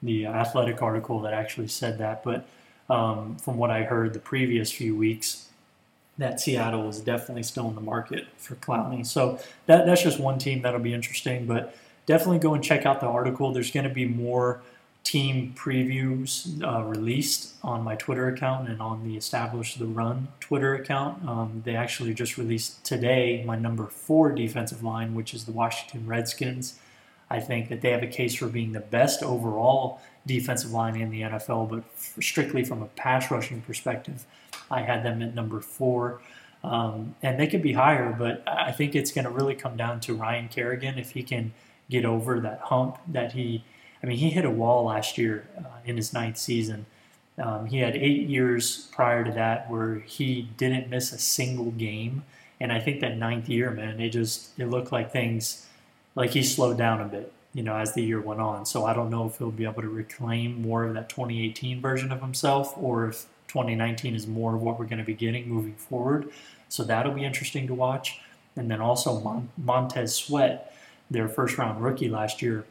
the 0.04 0.28
athletic 0.28 0.82
article 0.82 1.22
that 1.22 1.34
actually 1.34 1.70
said 1.70 1.98
that, 2.00 2.24
but 2.24 2.46
um, 2.90 3.38
from 3.38 3.58
what 3.58 3.72
I 3.72 3.84
heard 3.84 4.14
the 4.14 4.20
previous 4.20 4.72
few 4.72 4.96
weeks, 4.96 5.48
that 6.18 6.40
Seattle 6.40 6.90
is 6.90 7.00
definitely 7.00 7.44
still 7.44 7.68
in 7.70 7.76
the 7.76 7.82
market 7.82 8.26
for 8.38 8.56
Clowney. 8.56 9.06
So 9.06 9.40
that, 9.68 9.86
that's 9.86 10.02
just 10.02 10.20
one 10.20 10.40
team 10.40 10.62
that'll 10.62 10.80
be 10.80 10.94
interesting, 10.94 11.46
but 11.46 11.76
definitely 12.06 12.40
go 12.40 12.54
and 12.54 12.64
check 12.64 12.86
out 12.86 13.00
the 13.02 13.08
article. 13.08 13.52
There's 13.52 13.72
going 13.72 13.88
to 13.88 13.94
be 13.94 14.06
more 14.06 14.62
team 15.04 15.54
previews 15.56 16.62
uh, 16.62 16.84
released 16.84 17.54
on 17.64 17.82
my 17.82 17.96
Twitter 17.96 18.28
account 18.28 18.68
and 18.68 18.82
on 18.82 19.08
the 19.08 19.16
Establish 19.16 19.76
the 19.76 19.86
Run 19.86 20.28
Twitter 20.42 20.76
account. 20.76 21.26
Um, 21.28 21.62
they 21.64 21.76
actually 21.76 22.14
just 22.14 22.38
released 22.38 22.84
today 22.84 23.42
my 23.46 23.56
number 23.56 23.86
four 23.86 24.34
defensive 24.34 24.84
line, 24.84 25.14
which 25.16 25.34
is 25.34 25.46
the 25.46 25.54
Washington 25.54 26.06
Redskins. 26.06 26.78
I 27.30 27.40
think 27.40 27.70
that 27.70 27.82
they 27.82 27.92
have 27.92 28.04
a 28.04 28.08
case 28.08 28.36
for 28.36 28.48
being 28.48 28.72
the 28.72 28.80
best 28.80 29.22
overall 29.22 30.02
defensive 30.26 30.72
line 30.72 30.96
in 30.96 31.10
the 31.10 31.22
NFL, 31.22 31.70
but 31.70 31.84
strictly 32.24 32.64
from 32.64 32.82
a 32.82 32.88
pass 32.88 33.30
rushing 33.32 33.62
perspective, 33.62 34.26
I 34.70 34.82
had 34.82 35.04
them 35.04 35.22
at 35.22 35.36
number 35.36 35.60
four. 35.60 36.22
Um, 36.64 37.16
and 37.22 37.40
they 37.40 37.48
could 37.48 37.62
be 37.62 37.74
higher, 37.74 38.16
but 38.18 38.44
I 38.48 38.72
think 38.72 38.96
it's 38.96 39.12
going 39.12 39.26
to 39.26 39.32
really 39.32 39.56
come 39.56 39.78
down 39.78 40.00
to 40.02 40.16
Ryan 40.16 40.48
Kerrigan 40.48 40.98
if 40.98 41.12
he 41.12 41.24
can 41.24 41.54
get 41.90 42.04
over 42.04 42.40
that 42.40 42.60
hump 42.60 42.98
that 43.08 43.34
he. 43.34 43.64
I 44.02 44.06
mean, 44.06 44.18
he 44.18 44.30
hit 44.30 44.46
a 44.46 44.52
wall 44.52 44.86
last 44.86 45.18
year 45.18 45.48
uh, 45.58 45.80
in 45.86 45.98
his 45.98 46.14
ninth 46.14 46.38
season. 46.38 46.86
Um, 47.40 47.66
he 47.66 47.80
had 47.80 47.96
eight 47.96 48.28
years 48.28 48.88
prior 48.92 49.24
to 49.24 49.32
that 49.32 49.70
where 49.72 49.96
he 50.00 50.50
didn't 50.58 50.90
miss 50.90 51.12
a 51.12 51.18
single 51.18 51.72
game, 51.72 52.24
and 52.60 52.72
I 52.72 52.80
think 52.80 53.00
that 53.02 53.18
ninth 53.18 53.48
year, 53.48 53.72
man, 53.72 54.00
it 54.00 54.10
just 54.10 54.60
it 54.60 54.68
looked 54.68 54.92
like 54.92 55.12
things 55.12 55.67
like 56.18 56.32
he 56.32 56.42
slowed 56.42 56.80
down 56.80 57.00
a 57.00 57.06
bit, 57.06 57.32
you 57.54 57.62
know, 57.62 57.78
as 57.78 57.94
the 57.94 58.02
year 58.02 58.20
went 58.20 58.42
on. 58.42 58.66
So 58.66 58.86
I 58.86 58.94
don't 58.94 59.12
know 59.12 59.28
if 59.28 59.38
he'll 59.38 59.52
be 59.52 59.66
able 59.66 59.84
to 59.84 59.88
reclaim 59.88 60.64
more 60.64 60.84
of 60.84 60.96
that 60.96 61.10
2018 61.10 61.80
version 61.80 62.12
of 62.12 62.22
himself 62.22 62.74
or 62.76 63.10
if 63.10 63.28
2019 63.48 64.16
is 64.16 64.26
more 64.26 64.56
of 64.56 64.62
what 64.64 64.80
we're 64.80 64.88
going 64.88 64.98
to 64.98 65.06
be 65.06 65.14
getting 65.14 65.48
moving 65.48 65.76
forward. 65.76 66.32
So 66.70 66.84
that'll 66.84 67.14
be 67.14 67.24
interesting 67.24 67.68
to 67.68 67.76
watch. 67.76 68.20
And 68.56 68.70
then 68.70 68.82
also 68.82 69.20
Mon- 69.20 69.50
Montez 69.58 70.16
Sweat, 70.16 70.74
their 71.12 71.30
first 71.30 71.56
round 71.60 71.84
rookie 71.84 72.10
last 72.10 72.42
year, 72.42 72.66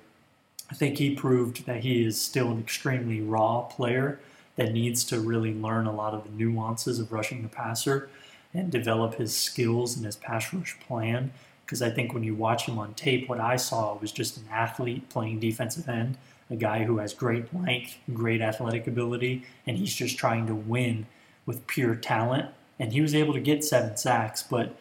I 0.69 0.75
think 0.75 0.99
he 0.99 1.15
proved 1.15 1.67
that 1.67 1.85
he 1.85 2.05
is 2.05 2.21
still 2.21 2.51
an 2.51 2.59
extremely 2.59 3.21
raw 3.21 3.61
player 3.61 4.19
that 4.57 4.73
needs 4.73 5.05
to 5.05 5.21
really 5.21 5.55
learn 5.55 5.87
a 5.87 5.95
lot 5.95 6.15
of 6.15 6.25
the 6.25 6.31
nuances 6.31 6.99
of 6.99 7.13
rushing 7.13 7.43
the 7.43 7.49
passer 7.49 8.11
and 8.53 8.73
develop 8.73 9.15
his 9.15 9.37
skills 9.37 9.95
and 9.95 10.05
his 10.05 10.17
pass 10.17 10.53
rush 10.53 10.77
plan 10.81 11.31
because 11.67 11.83
I 11.83 11.91
think 11.91 12.15
when 12.15 12.23
you 12.23 12.35
watch 12.35 12.67
him 12.67 12.79
on 12.79 12.95
tape, 12.95 13.29
what 13.29 13.41
I 13.41 13.57
saw 13.57 13.99
was 13.99 14.13
just 14.13 14.37
an 14.37 14.45
athlete 14.53 15.09
playing 15.11 15.41
defensive 15.41 15.89
end, 15.89 16.17
a 16.49 16.55
guy 16.55 16.85
who 16.85 16.99
has 16.99 17.13
great 17.13 17.53
length, 17.53 17.97
great 18.15 18.41
athletic 18.41 18.87
ability, 18.87 19.43
and 19.67 19.77
he's 19.77 19.93
just 19.93 20.17
trying 20.17 20.47
to 20.47 20.55
win 20.55 21.07
with 21.45 21.67
pure 21.67 21.97
talent. 21.97 22.51
And 22.79 22.93
he 22.93 23.01
was 23.01 23.17
able 23.17 23.33
to 23.33 23.41
get 23.41 23.65
seven 23.65 23.97
sacks, 23.97 24.45
but 24.45 24.77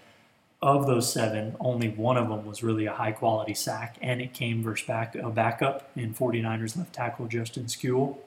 of 0.61 0.85
those 0.85 1.11
seven, 1.11 1.55
only 1.59 1.89
one 1.89 2.17
of 2.17 2.29
them 2.29 2.45
was 2.45 2.61
really 2.61 2.85
a 2.85 2.93
high 2.93 3.13
quality 3.13 3.55
sack, 3.55 3.97
and 3.99 4.21
it 4.21 4.33
came 4.33 4.61
versus 4.61 4.85
back, 4.85 5.15
a 5.15 5.29
backup 5.31 5.89
in 5.95 6.13
49ers 6.13 6.77
left 6.77 6.93
tackle 6.93 7.25
Justin 7.27 7.65
Skule. 7.65 8.17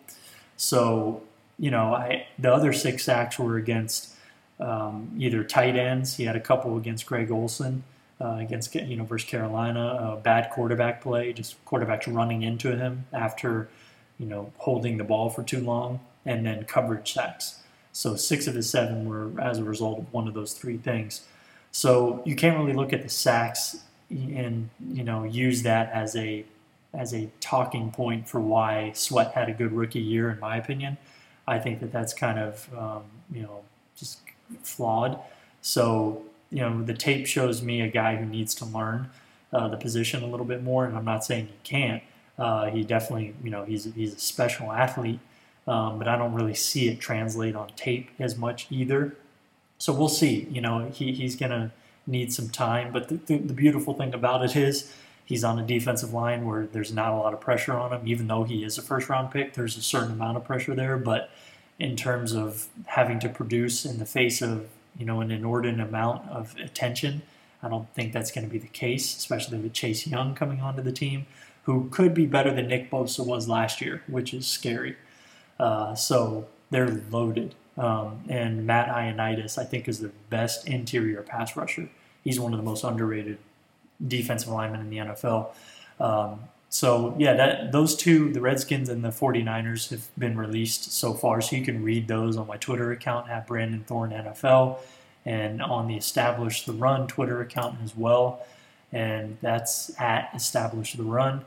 So, 0.56 1.22
you 1.60 1.70
know, 1.70 1.94
I, 1.94 2.26
the 2.40 2.52
other 2.52 2.72
six 2.72 3.04
sacks 3.04 3.38
were 3.38 3.56
against 3.56 4.14
um, 4.58 5.12
either 5.16 5.44
tight 5.44 5.76
ends. 5.76 6.16
He 6.16 6.24
had 6.24 6.34
a 6.34 6.40
couple 6.40 6.76
against 6.76 7.06
Greg 7.06 7.30
Olsen 7.30 7.84
uh, 8.20 8.36
against 8.40 8.74
you 8.74 8.96
know 8.96 9.04
versus 9.04 9.28
Carolina. 9.28 10.14
A 10.14 10.16
bad 10.16 10.50
quarterback 10.50 11.02
play, 11.02 11.32
just 11.32 11.64
quarterbacks 11.64 12.12
running 12.12 12.42
into 12.42 12.76
him 12.76 13.06
after 13.12 13.68
you 14.18 14.26
know 14.26 14.52
holding 14.58 14.96
the 14.96 15.04
ball 15.04 15.30
for 15.30 15.42
too 15.42 15.60
long, 15.60 16.00
and 16.24 16.44
then 16.44 16.64
coverage 16.64 17.12
sacks. 17.12 17.60
So 17.92 18.16
six 18.16 18.46
of 18.46 18.54
his 18.54 18.70
seven 18.70 19.08
were 19.08 19.40
as 19.40 19.58
a 19.58 19.64
result 19.64 19.98
of 19.98 20.12
one 20.12 20.28
of 20.28 20.34
those 20.34 20.52
three 20.52 20.76
things. 20.76 21.26
So 21.70 22.22
you 22.24 22.36
can't 22.36 22.56
really 22.56 22.72
look 22.72 22.92
at 22.92 23.02
the 23.02 23.08
sacks 23.08 23.82
and 24.10 24.70
you 24.90 25.04
know 25.04 25.24
use 25.24 25.62
that 25.62 25.90
as 25.92 26.16
a 26.16 26.44
as 26.94 27.12
a 27.12 27.28
talking 27.40 27.90
point 27.90 28.28
for 28.28 28.40
why 28.40 28.92
Sweat 28.94 29.32
had 29.32 29.48
a 29.48 29.52
good 29.52 29.72
rookie 29.72 30.00
year, 30.00 30.30
in 30.30 30.40
my 30.40 30.56
opinion. 30.56 30.96
I 31.46 31.58
think 31.58 31.80
that 31.80 31.92
that's 31.92 32.14
kind 32.14 32.38
of 32.38 32.68
um, 32.76 33.02
you 33.32 33.42
know 33.42 33.62
just 33.96 34.20
flawed. 34.62 35.18
So 35.60 36.22
you 36.50 36.60
know, 36.60 36.82
the 36.82 36.94
tape 36.94 37.26
shows 37.26 37.62
me 37.62 37.80
a 37.80 37.88
guy 37.88 38.16
who 38.16 38.24
needs 38.24 38.54
to 38.56 38.64
learn 38.64 39.10
uh, 39.52 39.68
the 39.68 39.76
position 39.76 40.22
a 40.22 40.26
little 40.26 40.46
bit 40.46 40.62
more, 40.62 40.84
and 40.84 40.96
I'm 40.96 41.04
not 41.04 41.24
saying 41.24 41.46
he 41.46 41.58
can't. 41.64 42.02
Uh, 42.38 42.66
he 42.66 42.84
definitely, 42.84 43.34
you 43.42 43.50
know, 43.50 43.64
he's 43.64 43.92
he's 43.94 44.14
a 44.14 44.18
special 44.18 44.72
athlete, 44.72 45.20
um, 45.66 45.98
but 45.98 46.06
I 46.08 46.16
don't 46.16 46.34
really 46.34 46.54
see 46.54 46.88
it 46.88 47.00
translate 47.00 47.56
on 47.56 47.68
tape 47.76 48.10
as 48.18 48.36
much 48.36 48.66
either. 48.70 49.16
So 49.78 49.92
we'll 49.92 50.08
see. 50.08 50.48
You 50.50 50.60
know, 50.60 50.90
he, 50.92 51.12
he's 51.12 51.36
to 51.36 51.70
need 52.08 52.32
some 52.32 52.48
time. 52.48 52.92
But 52.92 53.08
the, 53.08 53.14
the, 53.14 53.38
the, 53.38 53.54
beautiful 53.54 53.94
thing 53.94 54.14
about 54.14 54.44
it 54.44 54.56
is 54.56 54.92
he's 55.24 55.44
on 55.44 55.58
a 55.58 55.62
defensive 55.66 56.12
line 56.12 56.46
where 56.46 56.66
there's 56.66 56.92
not 56.92 57.12
a 57.12 57.16
lot 57.16 57.34
of 57.34 57.40
pressure 57.40 57.74
on 57.74 57.92
him, 57.92 58.06
even 58.06 58.26
though 58.26 58.44
he 58.44 58.64
is 58.64 58.78
a 58.78 58.82
first 58.82 59.08
round 59.08 59.30
pick. 59.30 59.54
There's 59.54 59.76
a 59.76 59.82
certain 59.82 60.12
amount 60.12 60.36
of 60.36 60.44
pressure 60.44 60.74
there. 60.74 60.96
But 60.96 61.30
in 61.78 61.94
terms 61.96 62.32
of 62.32 62.66
having 62.86 63.20
to 63.20 63.28
produce 63.28 63.84
in 63.84 63.98
the 63.98 64.06
face 64.06 64.42
of, 64.42 64.68
you 64.98 65.06
know, 65.06 65.20
an 65.20 65.30
inordinate 65.30 65.86
amount 65.86 66.28
of 66.28 66.54
attention, 66.56 67.22
I 67.62 67.68
don't 67.68 67.92
think 67.94 68.12
that's 68.12 68.30
going 68.30 68.46
to 68.46 68.50
be 68.50 68.58
the 68.58 68.68
case, 68.68 69.16
especially 69.16 69.58
with 69.58 69.72
Chase 69.72 70.06
Young 70.06 70.34
coming 70.34 70.60
onto 70.60 70.82
the 70.82 70.92
team, 70.92 71.26
who 71.62 71.88
could 71.90 72.14
be 72.14 72.26
better 72.26 72.52
than 72.52 72.68
Nick 72.68 72.90
Bosa 72.90 73.24
was 73.24 73.48
last 73.48 73.80
year, 73.80 74.02
which 74.06 74.32
is 74.32 74.46
scary. 74.46 74.96
Uh, 75.58 75.94
so 75.94 76.48
they're 76.70 77.02
loaded. 77.10 77.54
Um, 77.76 78.24
and 78.28 78.66
Matt 78.66 78.88
Ioannidis, 78.88 79.56
I 79.56 79.64
think, 79.64 79.88
is 79.88 80.00
the 80.00 80.10
best 80.30 80.66
interior 80.66 81.22
pass 81.22 81.56
rusher. 81.56 81.88
He's 82.24 82.40
one 82.40 82.52
of 82.52 82.58
the 82.58 82.64
most 82.64 82.84
underrated 82.84 83.38
defensive 84.06 84.48
linemen 84.48 84.80
in 84.80 84.90
the 84.90 84.96
NFL. 84.98 85.50
Um, 86.00 86.40
so, 86.70 87.14
yeah, 87.18 87.34
that 87.34 87.72
those 87.72 87.96
two, 87.96 88.30
the 88.32 88.40
Redskins 88.40 88.88
and 88.88 89.02
the 89.02 89.08
49ers, 89.08 89.90
have 89.90 90.08
been 90.18 90.36
released 90.36 90.92
so 90.92 91.14
far. 91.14 91.40
So 91.40 91.56
you 91.56 91.64
can 91.64 91.82
read 91.82 92.08
those 92.08 92.36
on 92.36 92.46
my 92.46 92.58
Twitter 92.58 92.92
account 92.92 93.30
at 93.30 93.46
Brandon 93.46 93.84
Thorn 93.84 94.10
NFL 94.10 94.78
and 95.24 95.62
on 95.62 95.88
the 95.88 95.96
Establish 95.96 96.64
the 96.64 96.72
Run 96.72 97.06
Twitter 97.06 97.40
account 97.40 97.78
as 97.82 97.96
well. 97.96 98.46
And 98.92 99.38
that's 99.40 99.98
at 99.98 100.30
Establish 100.34 100.92
the 100.94 101.04
Run. 101.04 101.44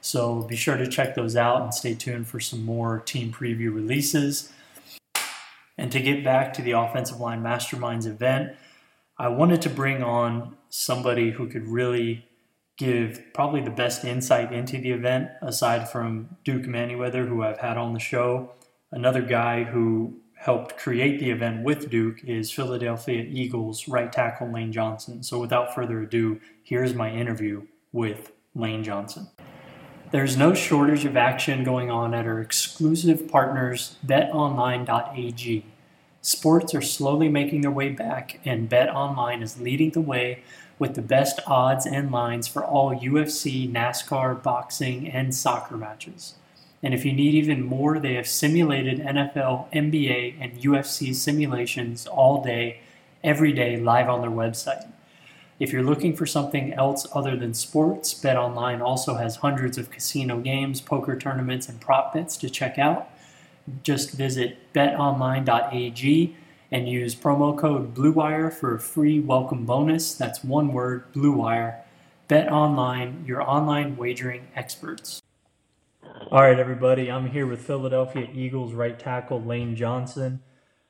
So 0.00 0.42
be 0.42 0.56
sure 0.56 0.76
to 0.76 0.86
check 0.86 1.14
those 1.14 1.36
out 1.36 1.62
and 1.62 1.74
stay 1.74 1.94
tuned 1.94 2.26
for 2.26 2.40
some 2.40 2.64
more 2.64 3.00
team 3.00 3.30
preview 3.30 3.74
releases. 3.74 4.52
And 5.76 5.92
to 5.92 6.00
get 6.00 6.24
back 6.24 6.52
to 6.54 6.62
the 6.62 6.72
Offensive 6.72 7.20
Line 7.20 7.42
Masterminds 7.42 8.06
event, 8.06 8.54
I 9.18 9.28
wanted 9.28 9.62
to 9.62 9.70
bring 9.70 10.02
on 10.02 10.56
somebody 10.70 11.30
who 11.30 11.46
could 11.46 11.68
really 11.68 12.26
give 12.82 13.32
probably 13.32 13.60
the 13.60 13.70
best 13.70 14.04
insight 14.04 14.52
into 14.52 14.76
the 14.76 14.90
event, 14.90 15.30
aside 15.40 15.88
from 15.88 16.36
Duke 16.42 16.64
Manyweather, 16.64 17.28
who 17.28 17.44
I've 17.44 17.58
had 17.58 17.78
on 17.78 17.92
the 17.92 18.00
show. 18.00 18.50
Another 18.90 19.22
guy 19.22 19.62
who 19.62 20.18
helped 20.34 20.76
create 20.76 21.20
the 21.20 21.30
event 21.30 21.62
with 21.62 21.88
Duke 21.88 22.24
is 22.24 22.50
Philadelphia 22.50 23.24
Eagles 23.28 23.86
right 23.86 24.10
tackle 24.10 24.50
Lane 24.50 24.72
Johnson. 24.72 25.22
So 25.22 25.38
without 25.38 25.72
further 25.72 26.00
ado, 26.00 26.40
here's 26.64 26.92
my 26.92 27.08
interview 27.12 27.68
with 27.92 28.32
Lane 28.56 28.82
Johnson. 28.82 29.28
There's 30.10 30.36
no 30.36 30.52
shortage 30.52 31.04
of 31.04 31.16
action 31.16 31.62
going 31.62 31.88
on 31.88 32.14
at 32.14 32.26
our 32.26 32.40
exclusive 32.40 33.28
partners, 33.28 33.96
betonline.ag. 34.04 35.64
Sports 36.20 36.74
are 36.74 36.82
slowly 36.82 37.28
making 37.28 37.60
their 37.60 37.70
way 37.70 37.90
back, 37.90 38.40
and 38.44 38.68
BetOnline 38.68 39.40
is 39.40 39.60
leading 39.60 39.90
the 39.90 40.00
way 40.00 40.42
with 40.82 40.96
the 40.96 41.00
best 41.00 41.38
odds 41.46 41.86
and 41.86 42.10
lines 42.10 42.48
for 42.48 42.64
all 42.64 42.92
UFC, 42.92 43.72
NASCAR, 43.72 44.42
boxing, 44.42 45.08
and 45.08 45.32
soccer 45.32 45.76
matches. 45.76 46.34
And 46.82 46.92
if 46.92 47.04
you 47.04 47.12
need 47.12 47.34
even 47.34 47.64
more, 47.64 48.00
they 48.00 48.14
have 48.14 48.26
simulated 48.26 48.98
NFL, 48.98 49.72
NBA, 49.72 50.38
and 50.40 50.60
UFC 50.60 51.14
simulations 51.14 52.08
all 52.08 52.42
day, 52.42 52.80
every 53.22 53.52
day, 53.52 53.76
live 53.76 54.08
on 54.08 54.22
their 54.22 54.30
website. 54.30 54.90
If 55.60 55.72
you're 55.72 55.84
looking 55.84 56.16
for 56.16 56.26
something 56.26 56.72
else 56.72 57.06
other 57.14 57.36
than 57.36 57.54
sports, 57.54 58.12
BetOnline 58.12 58.80
also 58.80 59.14
has 59.14 59.36
hundreds 59.36 59.78
of 59.78 59.88
casino 59.88 60.40
games, 60.40 60.80
poker 60.80 61.16
tournaments, 61.16 61.68
and 61.68 61.80
prop 61.80 62.12
bets 62.12 62.36
to 62.38 62.50
check 62.50 62.76
out. 62.76 63.08
Just 63.84 64.10
visit 64.14 64.58
betonline.ag 64.72 66.36
and 66.72 66.88
use 66.88 67.14
promo 67.14 67.56
code 67.56 67.94
BLUEWIRE 67.94 68.50
for 68.50 68.74
a 68.74 68.80
free 68.80 69.20
welcome 69.20 69.66
bonus. 69.66 70.14
That's 70.14 70.42
one 70.42 70.72
word, 70.72 71.12
BLUEWIRE. 71.12 71.82
BetOnline, 72.30 73.28
your 73.28 73.42
online 73.42 73.94
wagering 73.98 74.48
experts. 74.56 75.20
All 76.30 76.40
right, 76.40 76.58
everybody, 76.58 77.10
I'm 77.10 77.28
here 77.28 77.46
with 77.46 77.60
Philadelphia 77.60 78.26
Eagles 78.32 78.72
right 78.72 78.98
tackle 78.98 79.42
Lane 79.42 79.76
Johnson. 79.76 80.40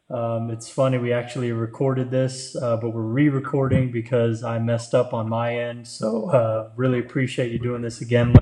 Um, 0.08 0.50
it's 0.50 0.70
funny, 0.70 0.98
we 0.98 1.12
actually 1.12 1.50
recorded 1.50 2.12
this, 2.12 2.54
uh, 2.54 2.76
but 2.76 2.90
we're 2.90 3.02
re 3.02 3.28
recording 3.28 3.90
because 3.90 4.44
I 4.44 4.60
messed 4.60 4.94
up 4.94 5.12
on 5.12 5.28
my 5.28 5.56
end. 5.58 5.88
So, 5.88 6.30
uh, 6.30 6.70
really 6.76 7.00
appreciate 7.00 7.50
you 7.50 7.58
doing 7.58 7.82
this 7.82 8.00
again. 8.00 8.36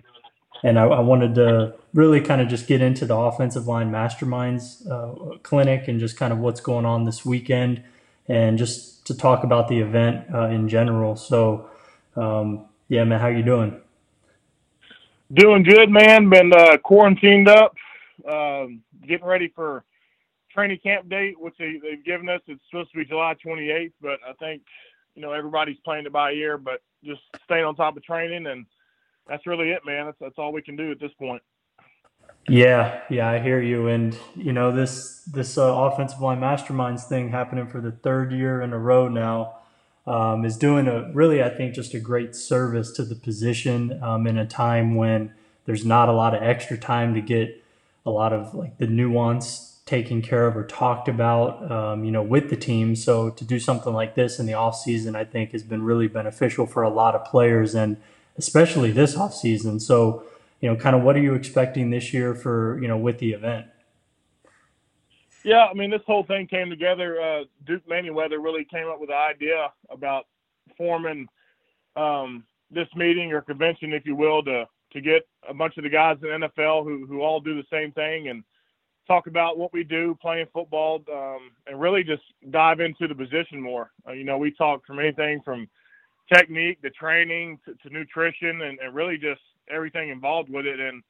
And 0.62 0.78
I, 0.78 0.84
I 0.84 1.00
wanted 1.00 1.34
to 1.36 1.74
really 1.94 2.20
kind 2.20 2.40
of 2.40 2.48
just 2.48 2.66
get 2.66 2.82
into 2.82 3.06
the 3.06 3.16
offensive 3.16 3.66
line 3.66 3.90
masterminds 3.90 4.88
uh, 4.90 5.38
clinic 5.38 5.88
and 5.88 5.98
just 5.98 6.16
kind 6.16 6.32
of 6.32 6.38
what's 6.38 6.60
going 6.60 6.84
on 6.84 7.04
this 7.04 7.24
weekend 7.24 7.82
and 8.28 8.58
just 8.58 9.06
to 9.06 9.16
talk 9.16 9.44
about 9.44 9.68
the 9.68 9.78
event 9.80 10.26
uh, 10.32 10.48
in 10.48 10.68
general. 10.68 11.16
So, 11.16 11.68
um, 12.16 12.66
yeah, 12.88 13.04
man, 13.04 13.20
how 13.20 13.28
you 13.28 13.42
doing? 13.42 13.80
Doing 15.32 15.62
good, 15.62 15.90
man. 15.90 16.28
Been 16.28 16.52
uh, 16.52 16.76
quarantined 16.78 17.48
up, 17.48 17.74
um, 18.28 18.82
getting 19.06 19.26
ready 19.26 19.52
for 19.54 19.84
training 20.52 20.78
camp 20.82 21.08
date, 21.08 21.40
which 21.40 21.54
they, 21.58 21.78
they've 21.82 22.04
given 22.04 22.28
us. 22.28 22.40
It's 22.48 22.60
supposed 22.68 22.90
to 22.92 22.98
be 22.98 23.04
July 23.04 23.34
28th, 23.44 23.92
but 24.00 24.18
I 24.28 24.32
think 24.34 24.62
you 25.14 25.22
know 25.22 25.32
everybody's 25.32 25.78
playing 25.84 26.06
it 26.06 26.12
by 26.12 26.32
ear. 26.32 26.58
But 26.58 26.82
just 27.04 27.20
staying 27.44 27.64
on 27.64 27.76
top 27.76 27.96
of 27.96 28.02
training, 28.02 28.46
and 28.46 28.66
that's 29.30 29.46
really 29.46 29.70
it, 29.70 29.80
man. 29.86 30.06
That's 30.06 30.18
that's 30.20 30.34
all 30.38 30.52
we 30.52 30.60
can 30.60 30.76
do 30.76 30.90
at 30.90 31.00
this 31.00 31.12
point. 31.18 31.40
Yeah, 32.48 33.00
yeah, 33.08 33.30
I 33.30 33.38
hear 33.38 33.62
you. 33.62 33.86
And 33.86 34.16
you 34.34 34.52
know 34.52 34.72
this 34.72 35.22
this 35.24 35.56
uh, 35.56 35.72
offensive 35.72 36.20
line 36.20 36.40
masterminds 36.40 37.04
thing 37.04 37.30
happening 37.30 37.68
for 37.68 37.80
the 37.80 37.92
third 37.92 38.32
year 38.32 38.60
in 38.60 38.72
a 38.72 38.78
row 38.78 39.08
now 39.08 39.54
um, 40.06 40.44
is 40.44 40.56
doing 40.56 40.88
a 40.88 41.10
really, 41.12 41.42
I 41.42 41.48
think, 41.48 41.74
just 41.74 41.94
a 41.94 42.00
great 42.00 42.34
service 42.34 42.90
to 42.92 43.04
the 43.04 43.14
position 43.14 44.02
um, 44.02 44.26
in 44.26 44.36
a 44.36 44.46
time 44.46 44.96
when 44.96 45.32
there's 45.64 45.86
not 45.86 46.08
a 46.08 46.12
lot 46.12 46.34
of 46.34 46.42
extra 46.42 46.76
time 46.76 47.14
to 47.14 47.20
get 47.20 47.62
a 48.04 48.10
lot 48.10 48.32
of 48.32 48.54
like 48.54 48.78
the 48.78 48.86
nuance 48.88 49.78
taken 49.86 50.22
care 50.22 50.46
of 50.46 50.56
or 50.56 50.64
talked 50.64 51.08
about, 51.08 51.70
um, 51.70 52.04
you 52.04 52.10
know, 52.10 52.22
with 52.22 52.48
the 52.48 52.56
team. 52.56 52.96
So 52.96 53.30
to 53.30 53.44
do 53.44 53.58
something 53.60 53.92
like 53.92 54.14
this 54.14 54.38
in 54.38 54.46
the 54.46 54.54
off 54.54 54.76
season, 54.76 55.14
I 55.14 55.24
think 55.24 55.52
has 55.52 55.62
been 55.62 55.82
really 55.82 56.08
beneficial 56.08 56.66
for 56.66 56.82
a 56.82 56.90
lot 56.90 57.14
of 57.14 57.24
players 57.24 57.74
and 57.74 57.96
especially 58.38 58.90
this 58.90 59.16
off 59.16 59.34
season. 59.34 59.80
So, 59.80 60.24
you 60.60 60.68
know, 60.68 60.76
kind 60.76 60.96
of 60.96 61.02
what 61.02 61.16
are 61.16 61.20
you 61.20 61.34
expecting 61.34 61.90
this 61.90 62.12
year 62.12 62.34
for, 62.34 62.80
you 62.80 62.88
know, 62.88 62.96
with 62.96 63.18
the 63.18 63.32
event? 63.32 63.66
Yeah, 65.44 65.66
I 65.70 65.74
mean, 65.74 65.90
this 65.90 66.02
whole 66.06 66.24
thing 66.24 66.46
came 66.46 66.68
together. 66.68 67.20
Uh, 67.20 67.44
Duke 67.66 67.86
Manyweather 67.88 68.42
really 68.42 68.64
came 68.64 68.88
up 68.88 69.00
with 69.00 69.08
the 69.08 69.16
idea 69.16 69.72
about 69.88 70.26
forming 70.76 71.26
um, 71.96 72.44
this 72.70 72.88
meeting 72.94 73.32
or 73.32 73.40
convention, 73.40 73.92
if 73.92 74.04
you 74.06 74.14
will, 74.14 74.42
to 74.44 74.66
to 74.92 75.00
get 75.00 75.22
a 75.48 75.54
bunch 75.54 75.76
of 75.76 75.84
the 75.84 75.88
guys 75.88 76.16
in 76.22 76.40
the 76.40 76.48
NFL 76.48 76.84
who 76.84 77.06
who 77.06 77.22
all 77.22 77.40
do 77.40 77.54
the 77.54 77.66
same 77.70 77.92
thing 77.92 78.28
and 78.28 78.44
talk 79.06 79.26
about 79.26 79.58
what 79.58 79.72
we 79.72 79.82
do 79.82 80.16
playing 80.20 80.46
football 80.52 81.02
um, 81.12 81.50
and 81.66 81.80
really 81.80 82.04
just 82.04 82.22
dive 82.50 82.80
into 82.80 83.08
the 83.08 83.14
position 83.14 83.60
more. 83.60 83.90
Uh, 84.06 84.12
you 84.12 84.24
know, 84.24 84.38
we 84.38 84.52
talk 84.52 84.84
from 84.86 85.00
anything 85.00 85.40
from 85.44 85.68
technique 86.32 86.80
to 86.82 86.90
training 86.90 87.58
to, 87.64 87.74
to 87.74 87.92
nutrition 87.92 88.62
and, 88.62 88.78
and, 88.78 88.94
really 88.94 89.16
just 89.16 89.40
everything 89.68 90.10
involved 90.10 90.50
with 90.50 90.66
it. 90.66 90.80
And 90.80 91.02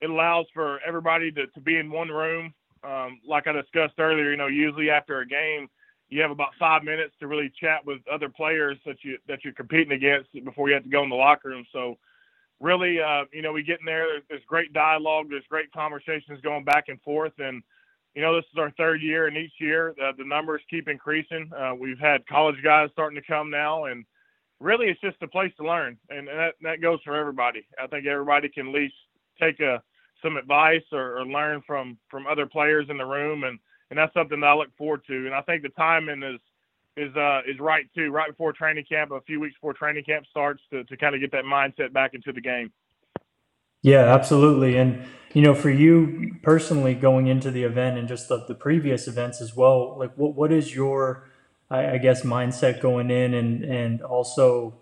it 0.00 0.10
allows 0.10 0.46
for 0.54 0.80
everybody 0.86 1.30
to, 1.32 1.46
to 1.48 1.60
be 1.60 1.76
in 1.76 1.90
one 1.90 2.08
room. 2.08 2.54
Um, 2.82 3.20
like 3.26 3.46
I 3.46 3.52
discussed 3.52 3.98
earlier, 3.98 4.30
you 4.30 4.36
know, 4.36 4.46
usually 4.46 4.90
after 4.90 5.20
a 5.20 5.26
game, 5.26 5.68
you 6.08 6.20
have 6.22 6.30
about 6.30 6.50
five 6.58 6.82
minutes 6.82 7.14
to 7.20 7.26
really 7.26 7.52
chat 7.60 7.84
with 7.84 8.00
other 8.10 8.28
players 8.28 8.78
that 8.84 8.96
you 9.02 9.18
that 9.28 9.44
you're 9.44 9.52
competing 9.52 9.92
against 9.92 10.32
before 10.44 10.68
you 10.68 10.74
have 10.74 10.82
to 10.82 10.88
go 10.88 11.02
in 11.02 11.08
the 11.08 11.14
locker 11.14 11.50
room. 11.50 11.64
So 11.72 11.98
really, 12.60 13.00
uh, 13.00 13.24
you 13.32 13.42
know, 13.42 13.52
we 13.52 13.62
get 13.62 13.80
in 13.80 13.86
there. 13.86 14.06
There's, 14.06 14.22
there's 14.28 14.44
great 14.46 14.72
dialogue. 14.72 15.26
There's 15.30 15.44
great 15.48 15.72
conversations 15.72 16.40
going 16.42 16.64
back 16.64 16.84
and 16.88 17.00
forth. 17.02 17.32
And, 17.38 17.62
you 18.14 18.22
know, 18.22 18.34
this 18.34 18.44
is 18.52 18.58
our 18.58 18.70
third 18.72 19.02
year, 19.02 19.26
and 19.26 19.36
each 19.36 19.52
year 19.60 19.94
uh, 20.02 20.12
the 20.16 20.24
numbers 20.24 20.60
keep 20.68 20.88
increasing. 20.88 21.50
Uh, 21.56 21.74
we've 21.78 21.98
had 21.98 22.26
college 22.26 22.56
guys 22.62 22.90
starting 22.92 23.20
to 23.20 23.26
come 23.26 23.50
now, 23.50 23.84
and 23.84 24.04
really 24.60 24.86
it's 24.86 25.00
just 25.00 25.22
a 25.22 25.28
place 25.28 25.52
to 25.56 25.66
learn. 25.66 25.96
And, 26.10 26.28
that, 26.28 26.54
that 26.62 26.80
goes 26.80 27.00
for 27.04 27.16
everybody. 27.16 27.66
I 27.82 27.86
think 27.86 28.06
everybody 28.06 28.48
can 28.48 28.68
at 28.68 28.74
least 28.74 28.94
take 29.40 29.60
a, 29.60 29.82
some 30.22 30.36
advice 30.36 30.84
or, 30.92 31.18
or 31.18 31.26
learn 31.26 31.62
from, 31.66 31.98
from 32.10 32.26
other 32.26 32.46
players 32.46 32.86
in 32.90 32.98
the 32.98 33.06
room. 33.06 33.44
And, 33.44 33.58
and 33.90 33.98
that's 33.98 34.14
something 34.14 34.40
that 34.40 34.46
I 34.46 34.54
look 34.54 34.76
forward 34.76 35.02
to. 35.08 35.26
And 35.26 35.34
I 35.34 35.42
think 35.42 35.62
the 35.62 35.70
timing 35.70 36.22
is 36.22 36.40
is 36.96 37.14
uh, 37.16 37.40
is 37.46 37.58
right 37.58 37.86
too. 37.94 38.10
Right 38.10 38.30
before 38.30 38.52
training 38.52 38.84
camp, 38.88 39.10
a 39.12 39.20
few 39.22 39.40
weeks 39.40 39.54
before 39.54 39.72
training 39.72 40.04
camp 40.04 40.26
starts, 40.28 40.62
to 40.70 40.84
to 40.84 40.96
kind 40.96 41.14
of 41.14 41.20
get 41.20 41.32
that 41.32 41.44
mindset 41.44 41.92
back 41.92 42.14
into 42.14 42.32
the 42.32 42.40
game. 42.40 42.72
Yeah, 43.82 44.12
absolutely. 44.12 44.76
And 44.76 45.06
you 45.32 45.42
know, 45.42 45.54
for 45.54 45.70
you 45.70 46.34
personally, 46.42 46.94
going 46.94 47.28
into 47.28 47.50
the 47.50 47.62
event 47.62 47.98
and 47.98 48.08
just 48.08 48.28
the, 48.28 48.44
the 48.46 48.54
previous 48.54 49.08
events 49.08 49.40
as 49.40 49.56
well, 49.56 49.98
like 49.98 50.12
what 50.16 50.34
what 50.34 50.52
is 50.52 50.74
your, 50.74 51.29
I, 51.70 51.92
I 51.92 51.98
guess, 51.98 52.22
mindset 52.22 52.80
going 52.80 53.10
in, 53.10 53.34
and 53.34 53.64
and 53.64 54.02
also, 54.02 54.74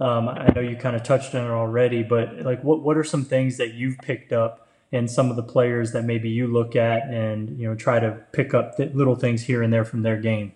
um, 0.00 0.28
I 0.28 0.48
know 0.54 0.60
you 0.60 0.76
kind 0.76 0.96
of 0.96 1.02
touched 1.02 1.34
on 1.34 1.44
it 1.44 1.50
already, 1.50 2.02
but 2.02 2.42
like 2.42 2.62
what 2.62 2.82
what 2.82 2.96
are 2.96 3.04
some 3.04 3.24
things 3.24 3.56
that 3.58 3.74
you've 3.74 3.98
picked 3.98 4.32
up 4.32 4.68
and 4.92 5.10
some 5.10 5.30
of 5.30 5.36
the 5.36 5.42
players 5.42 5.92
that 5.92 6.04
maybe 6.04 6.28
you 6.30 6.46
look 6.46 6.76
at 6.76 7.08
and 7.08 7.58
you 7.58 7.68
know 7.68 7.74
try 7.74 7.98
to 7.98 8.12
pick 8.32 8.54
up 8.54 8.78
little 8.78 9.16
things 9.16 9.42
here 9.42 9.62
and 9.62 9.72
there 9.72 9.84
from 9.84 10.02
their 10.02 10.20
game? 10.20 10.52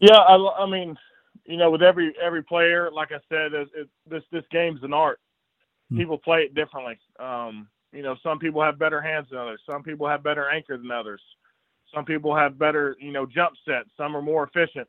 Yeah, 0.00 0.16
I, 0.16 0.62
I 0.62 0.70
mean, 0.70 0.96
you 1.44 1.56
know, 1.56 1.70
with 1.70 1.82
every 1.82 2.14
every 2.22 2.42
player, 2.42 2.90
like 2.92 3.10
I 3.12 3.18
said, 3.28 3.52
it, 3.52 3.68
it, 3.74 3.88
this 4.08 4.22
this 4.30 4.44
game's 4.50 4.82
an 4.82 4.92
art. 4.92 5.20
Hmm. 5.90 5.98
People 5.98 6.18
play 6.18 6.40
it 6.42 6.54
differently. 6.54 6.98
Um, 7.18 7.68
you 7.92 8.02
know, 8.02 8.16
some 8.22 8.38
people 8.38 8.62
have 8.62 8.78
better 8.78 9.00
hands 9.00 9.26
than 9.30 9.38
others. 9.40 9.60
Some 9.68 9.82
people 9.82 10.08
have 10.08 10.22
better 10.22 10.48
anchor 10.48 10.78
than 10.78 10.90
others. 10.90 11.20
Some 11.94 12.04
people 12.04 12.34
have 12.36 12.58
better, 12.58 12.96
you 13.00 13.12
know, 13.12 13.26
jump 13.26 13.54
sets. 13.66 13.88
Some 13.96 14.16
are 14.16 14.22
more 14.22 14.44
efficient. 14.44 14.88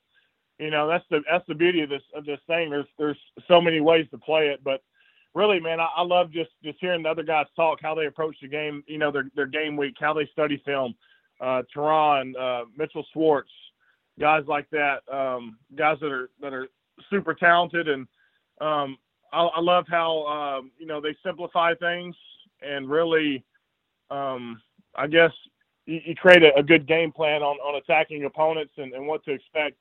You 0.60 0.70
know, 0.70 0.88
that's 0.88 1.06
the 1.10 1.22
that's 1.30 1.46
the 1.48 1.56
beauty 1.56 1.82
of 1.82 1.90
this 1.90 2.04
of 2.16 2.26
this 2.26 2.40
thing. 2.48 2.70
There's 2.70 2.86
there's 2.98 3.18
so 3.48 3.60
many 3.60 3.82
ways 3.82 4.06
to 4.12 4.18
play 4.18 4.50
it, 4.50 4.64
but 4.64 4.82
really, 5.34 5.60
man, 5.60 5.80
I, 5.80 5.88
I 5.98 6.04
love 6.04 6.32
just 6.32 6.52
just 6.64 6.78
hearing 6.80 7.04
the 7.04 7.10
other 7.10 7.24
guys 7.24 7.48
talk, 7.56 7.80
how 7.82 7.96
they 7.96 8.06
approach 8.06 8.36
the 8.42 8.48
game. 8.48 8.84
You 8.88 9.00
know, 9.00 9.12
their 9.12 9.26
their 9.36 9.48
game 9.48 9.76
week, 9.76 9.96
how 10.00 10.14
they 10.14 10.28
study 10.32 10.62
film. 10.66 10.96
Uh, 11.40 11.64
Tyron, 11.76 12.34
uh, 12.40 12.66
Mitchell 12.78 13.06
Schwartz, 13.12 13.50
guys 14.20 14.44
like 14.48 14.70
that, 14.70 15.00
um, 15.12 15.58
guys 15.76 15.98
that 16.02 16.12
are 16.12 16.30
that 16.42 16.54
are 16.54 16.68
super 17.10 17.34
talented, 17.34 17.88
and 17.88 18.08
um, 18.60 18.98
I, 19.34 19.42
I 19.42 19.60
love 19.60 19.86
how 19.90 20.28
um, 20.28 20.72
you 20.78 20.86
know 20.86 21.02
they 21.02 21.16
simplify 21.26 21.74
things 21.74 22.16
and 22.62 22.90
really, 22.90 23.44
um, 24.10 24.62
I 24.96 25.08
guess 25.08 25.32
you, 25.86 26.16
create 26.16 26.44
a, 26.44 26.56
a, 26.58 26.64
good 26.64 26.88
game 26.88 27.12
plan 27.12 27.42
on 27.42 27.58
on 27.58 27.76
attacking 27.76 28.24
opponents 28.26 28.74
and, 28.78 28.94
and 28.94 29.06
what 29.06 29.24
to 29.26 29.32
expect 29.32 29.78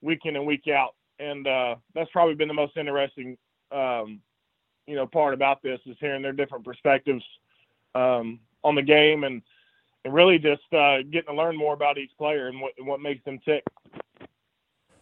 week 0.00 0.20
in 0.24 0.36
and 0.36 0.46
week 0.46 0.68
out, 0.68 0.94
and 1.18 1.46
uh, 1.46 1.76
that's 1.94 2.10
probably 2.10 2.34
been 2.34 2.48
the 2.48 2.54
most 2.54 2.76
interesting 2.76 3.36
um, 3.70 4.20
you 4.86 4.94
know 4.94 5.06
part 5.06 5.34
about 5.34 5.62
this 5.62 5.80
is 5.86 5.96
hearing 6.00 6.22
their 6.22 6.32
different 6.32 6.64
perspectives 6.64 7.24
um, 7.94 8.40
on 8.64 8.74
the 8.74 8.82
game 8.82 9.24
and 9.24 9.42
and 10.04 10.12
really 10.12 10.38
just 10.38 10.62
uh, 10.72 10.98
getting 11.10 11.28
to 11.28 11.34
learn 11.34 11.56
more 11.56 11.74
about 11.74 11.98
each 11.98 12.10
player 12.18 12.48
and 12.48 12.60
what 12.60 12.72
what 12.80 13.00
makes 13.00 13.24
them 13.24 13.38
tick. 13.44 13.64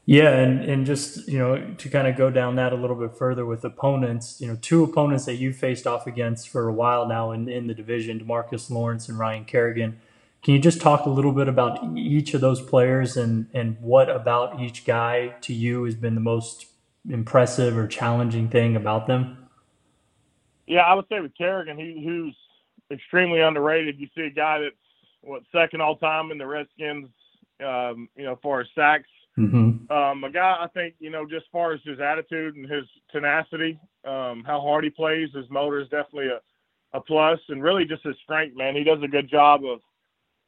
Yeah, 0.06 0.30
and, 0.30 0.64
and 0.64 0.86
just 0.86 1.28
you 1.28 1.38
know 1.38 1.74
to 1.74 1.88
kind 1.88 2.08
of 2.08 2.16
go 2.16 2.30
down 2.30 2.56
that 2.56 2.72
a 2.72 2.76
little 2.76 2.96
bit 2.96 3.16
further 3.16 3.46
with 3.46 3.64
opponents, 3.64 4.40
you 4.40 4.48
know, 4.48 4.56
two 4.60 4.82
opponents 4.82 5.24
that 5.26 5.36
you 5.36 5.52
faced 5.52 5.86
off 5.86 6.06
against 6.06 6.48
for 6.48 6.68
a 6.68 6.72
while 6.72 7.06
now 7.06 7.30
in, 7.30 7.48
in 7.48 7.66
the 7.66 7.74
division, 7.74 8.18
Demarcus 8.18 8.70
Lawrence 8.70 9.08
and 9.08 9.18
Ryan 9.18 9.44
Kerrigan. 9.44 10.00
Can 10.42 10.54
you 10.54 10.60
just 10.60 10.80
talk 10.80 11.04
a 11.04 11.10
little 11.10 11.32
bit 11.32 11.48
about 11.48 11.96
each 11.96 12.32
of 12.32 12.40
those 12.40 12.62
players 12.62 13.16
and 13.16 13.48
and 13.52 13.76
what 13.80 14.08
about 14.08 14.60
each 14.60 14.84
guy 14.84 15.34
to 15.42 15.52
you 15.52 15.84
has 15.84 15.94
been 15.94 16.14
the 16.14 16.20
most 16.20 16.66
impressive 17.08 17.76
or 17.76 17.86
challenging 17.86 18.48
thing 18.48 18.76
about 18.76 19.06
them? 19.06 19.48
Yeah, 20.66 20.80
I 20.80 20.94
would 20.94 21.06
say 21.10 21.20
with 21.20 21.36
Kerrigan, 21.36 21.76
he 21.76 22.02
who's 22.04 22.36
extremely 22.90 23.40
underrated. 23.40 23.98
You 23.98 24.08
see 24.14 24.22
a 24.22 24.30
guy 24.30 24.60
that's 24.60 24.74
what 25.22 25.42
second 25.52 25.80
all 25.80 25.96
time 25.96 26.30
in 26.30 26.38
the 26.38 26.46
Redskins, 26.46 27.08
um, 27.64 28.08
you 28.16 28.24
know, 28.24 28.38
for 28.42 28.60
his 28.60 28.68
sacks. 28.74 29.08
Mm-hmm. 29.38 29.90
Um, 29.92 30.24
a 30.24 30.30
guy 30.30 30.56
I 30.60 30.66
think 30.68 30.94
you 30.98 31.10
know 31.10 31.26
just 31.26 31.46
far 31.52 31.72
as 31.72 31.80
his 31.84 32.00
attitude 32.00 32.56
and 32.56 32.70
his 32.70 32.84
tenacity, 33.12 33.78
um, 34.04 34.42
how 34.46 34.60
hard 34.60 34.84
he 34.84 34.90
plays, 34.90 35.28
his 35.34 35.48
motor 35.50 35.80
is 35.80 35.88
definitely 35.88 36.28
a, 36.28 36.40
a 36.96 37.00
plus, 37.00 37.38
and 37.48 37.62
really 37.62 37.84
just 37.84 38.04
his 38.04 38.16
strength. 38.22 38.56
Man, 38.56 38.74
he 38.74 38.84
does 38.84 39.02
a 39.02 39.08
good 39.08 39.30
job 39.30 39.64
of 39.64 39.80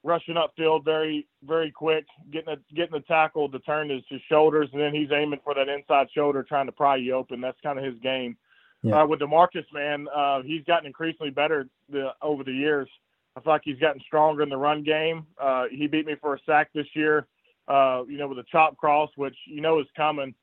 rushing 0.05 0.35
upfield 0.35 0.85
very 0.85 1.27
very 1.47 1.71
quick, 1.71 2.05
getting 2.33 2.55
a, 2.55 2.75
getting 2.75 2.93
the 2.93 3.01
tackle 3.01 3.49
to 3.49 3.59
turn 3.61 3.89
his, 3.89 4.03
his 4.09 4.21
shoulders, 4.29 4.69
and 4.73 4.81
then 4.81 4.95
he's 4.95 5.11
aiming 5.13 5.41
for 5.45 5.55
that 5.55 5.69
inside 5.69 6.09
shoulder, 6.15 6.43
trying 6.43 6.67
to 6.67 6.73
pry 6.73 6.97
you 6.97 7.15
open. 7.15 7.41
That's 7.41 7.61
kind 7.63 7.79
of 7.79 7.85
his 7.85 7.99
game. 8.03 8.37
Yeah. 8.83 9.03
Uh, 9.03 9.07
with 9.07 9.21
Demarcus, 9.21 9.65
man, 9.73 10.09
uh, 10.15 10.43
he's 10.43 10.65
gotten 10.65 10.87
increasingly 10.87 11.31
better 11.31 11.69
the, 11.89 12.11
over 12.21 12.43
the 12.43 12.53
years. 12.53 12.89
I 13.37 13.41
feel 13.41 13.53
like 13.53 13.63
he's 13.65 13.79
gotten 13.79 14.01
stronger 14.05 14.43
in 14.43 14.49
the 14.49 14.57
run 14.57 14.83
game. 14.83 15.27
Uh, 15.41 15.65
he 15.71 15.87
beat 15.87 16.05
me 16.05 16.17
for 16.21 16.35
a 16.35 16.39
sack 16.45 16.71
this 16.75 16.87
year, 16.95 17.27
uh, 17.69 18.03
you 18.09 18.19
know, 18.19 18.29
with 18.29 18.39
a 18.39 18.45
chop 18.51 18.77
cross, 18.77 19.11
which 19.17 19.37
you 19.47 19.61
know 19.61 19.79
is 19.79 19.87
coming. 19.97 20.35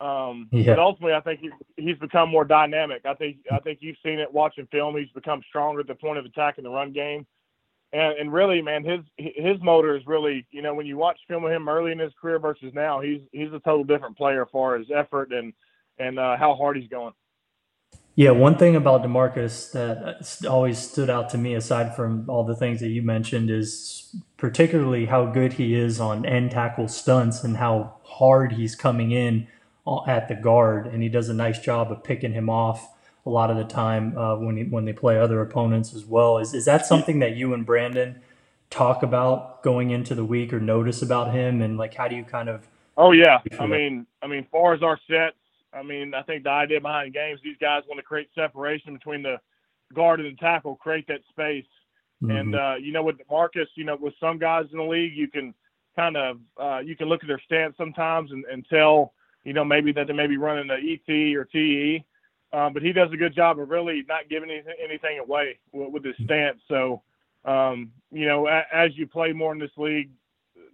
Um, 0.00 0.48
yeah. 0.50 0.72
But 0.72 0.78
ultimately, 0.78 1.14
I 1.14 1.20
think 1.20 1.40
he, 1.40 1.50
he's 1.76 1.98
become 1.98 2.30
more 2.30 2.44
dynamic. 2.44 3.04
I 3.04 3.14
think 3.14 3.38
I 3.52 3.58
think 3.58 3.80
you've 3.82 3.98
seen 4.02 4.18
it 4.18 4.32
watching 4.32 4.66
film. 4.72 4.96
He's 4.96 5.10
become 5.10 5.42
stronger 5.48 5.80
at 5.80 5.88
the 5.88 5.94
point 5.94 6.18
of 6.18 6.24
attack 6.24 6.56
in 6.56 6.64
the 6.64 6.70
run 6.70 6.92
game, 6.92 7.26
and 7.92 8.18
and 8.18 8.32
really, 8.32 8.62
man, 8.62 8.84
his 8.84 9.00
his 9.16 9.60
motor 9.62 9.96
is 9.96 10.06
really, 10.06 10.46
you 10.50 10.62
know, 10.62 10.74
when 10.74 10.86
you 10.86 10.96
watch 10.96 11.18
film 11.28 11.44
of 11.44 11.50
him 11.50 11.68
early 11.68 11.92
in 11.92 11.98
his 11.98 12.12
career 12.20 12.38
versus 12.38 12.72
now, 12.74 13.00
he's 13.00 13.20
he's 13.32 13.52
a 13.52 13.60
total 13.60 13.84
different 13.84 14.16
player 14.16 14.42
as 14.42 14.48
far 14.52 14.76
as 14.76 14.86
effort 14.94 15.32
and 15.32 15.52
and 15.98 16.18
uh, 16.18 16.36
how 16.36 16.54
hard 16.54 16.76
he's 16.76 16.88
going. 16.88 17.12
Yeah, 18.16 18.32
one 18.32 18.58
thing 18.58 18.76
about 18.76 19.02
Demarcus 19.02 19.72
that 19.72 20.46
always 20.46 20.78
stood 20.78 21.08
out 21.08 21.30
to 21.30 21.38
me, 21.38 21.54
aside 21.54 21.96
from 21.96 22.28
all 22.28 22.44
the 22.44 22.56
things 22.56 22.80
that 22.80 22.88
you 22.88 23.02
mentioned, 23.02 23.50
is 23.50 24.14
particularly 24.36 25.06
how 25.06 25.26
good 25.26 25.54
he 25.54 25.74
is 25.74 26.00
on 26.00 26.26
end 26.26 26.50
tackle 26.50 26.88
stunts 26.88 27.42
and 27.42 27.56
how 27.56 27.96
hard 28.02 28.52
he's 28.52 28.74
coming 28.74 29.10
in 29.10 29.48
at 30.06 30.28
the 30.28 30.34
guard, 30.34 30.86
and 30.86 31.02
he 31.02 31.08
does 31.08 31.28
a 31.28 31.34
nice 31.34 31.58
job 31.58 31.90
of 31.90 32.04
picking 32.04 32.32
him 32.32 32.50
off 32.50 32.88
a 33.26 33.30
lot 33.30 33.50
of 33.50 33.56
the 33.56 33.64
time 33.64 34.16
uh, 34.16 34.36
when 34.36 34.56
he, 34.56 34.64
when 34.64 34.84
they 34.84 34.92
play 34.92 35.18
other 35.18 35.40
opponents 35.40 35.94
as 35.94 36.04
well. 36.04 36.38
Is 36.38 36.54
is 36.54 36.64
that 36.64 36.86
something 36.86 37.18
that 37.20 37.36
you 37.36 37.54
and 37.54 37.64
Brandon 37.66 38.20
talk 38.70 39.02
about 39.02 39.62
going 39.62 39.90
into 39.90 40.14
the 40.14 40.24
week 40.24 40.52
or 40.52 40.60
notice 40.60 41.02
about 41.02 41.34
him, 41.34 41.62
and 41.62 41.76
like 41.76 41.94
how 41.94 42.08
do 42.08 42.16
you 42.16 42.24
kind 42.24 42.48
of? 42.48 42.66
Oh 42.96 43.12
yeah, 43.12 43.38
I 43.58 43.66
mean, 43.66 44.06
I 44.22 44.26
mean, 44.26 44.46
far 44.50 44.74
as 44.74 44.82
our 44.82 44.98
sets 45.08 45.36
I 45.72 45.82
mean, 45.82 46.14
I 46.14 46.22
think 46.22 46.44
the 46.44 46.50
idea 46.50 46.80
behind 46.80 47.14
games, 47.14 47.40
these 47.42 47.56
guys 47.60 47.82
want 47.88 47.98
to 47.98 48.04
create 48.04 48.28
separation 48.34 48.94
between 48.94 49.22
the 49.22 49.36
guard 49.94 50.20
and 50.20 50.32
the 50.32 50.40
tackle, 50.40 50.76
create 50.76 51.06
that 51.08 51.20
space. 51.30 51.66
Mm-hmm. 52.22 52.36
And 52.36 52.54
uh, 52.54 52.74
you 52.80 52.92
know, 52.92 53.02
with 53.02 53.16
Marcus, 53.30 53.68
you 53.76 53.84
know, 53.84 53.96
with 53.98 54.14
some 54.20 54.38
guys 54.38 54.66
in 54.72 54.78
the 54.78 54.84
league, 54.84 55.16
you 55.16 55.28
can 55.28 55.54
kind 55.96 56.16
of 56.16 56.38
uh, 56.60 56.78
you 56.78 56.96
can 56.96 57.08
look 57.08 57.22
at 57.22 57.28
their 57.28 57.40
stance 57.44 57.76
sometimes 57.76 58.30
and, 58.32 58.44
and 58.46 58.66
tell, 58.68 59.14
you 59.44 59.52
know, 59.52 59.64
maybe 59.64 59.92
that 59.92 60.06
they 60.06 60.12
may 60.12 60.26
be 60.26 60.36
running 60.36 60.66
the 60.66 60.74
ET 60.74 61.36
or 61.36 61.44
TE. 61.44 62.04
Um, 62.52 62.72
but 62.72 62.82
he 62.82 62.92
does 62.92 63.12
a 63.12 63.16
good 63.16 63.34
job 63.34 63.60
of 63.60 63.70
really 63.70 64.04
not 64.08 64.28
giving 64.28 64.50
anything, 64.50 64.74
anything 64.82 65.18
away 65.20 65.58
with, 65.72 65.92
with 65.92 66.04
his 66.04 66.16
stance. 66.24 66.58
So, 66.68 67.02
um, 67.44 67.92
you 68.10 68.26
know, 68.26 68.48
a, 68.48 68.62
as 68.72 68.90
you 68.96 69.06
play 69.06 69.32
more 69.32 69.52
in 69.52 69.58
this 69.58 69.70
league, 69.76 70.10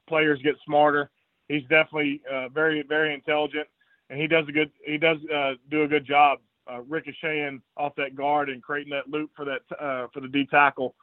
players 0.09 0.41
get 0.43 0.55
smarter. 0.65 1.11
He's 1.49 1.63
definitely 1.63 2.23
uh, 2.33 2.49
very, 2.49 2.83
very 2.83 3.13
intelligent 3.13 3.69
and 4.11 4.21
he 4.21 4.27
does 4.27 4.45
a 4.49 4.53
good 4.53 4.71
he 4.85 4.99
does 4.99 5.19
uh, 5.35 5.53
do 5.71 5.83
a 5.83 5.89
good 5.89 6.07
job 6.07 6.39
uh, 6.71 6.81
ricocheting 6.83 7.63
off 7.77 7.95
that 7.97 8.15
guard 8.15 8.49
and 8.49 8.63
creating 8.63 8.91
that 8.91 9.09
loop 9.09 9.31
for 9.35 9.45
that 9.45 9.61
uh, 9.81 10.07
for 10.13 10.21
the 10.21 10.29
D 10.29 10.47
tackle. 10.47 10.95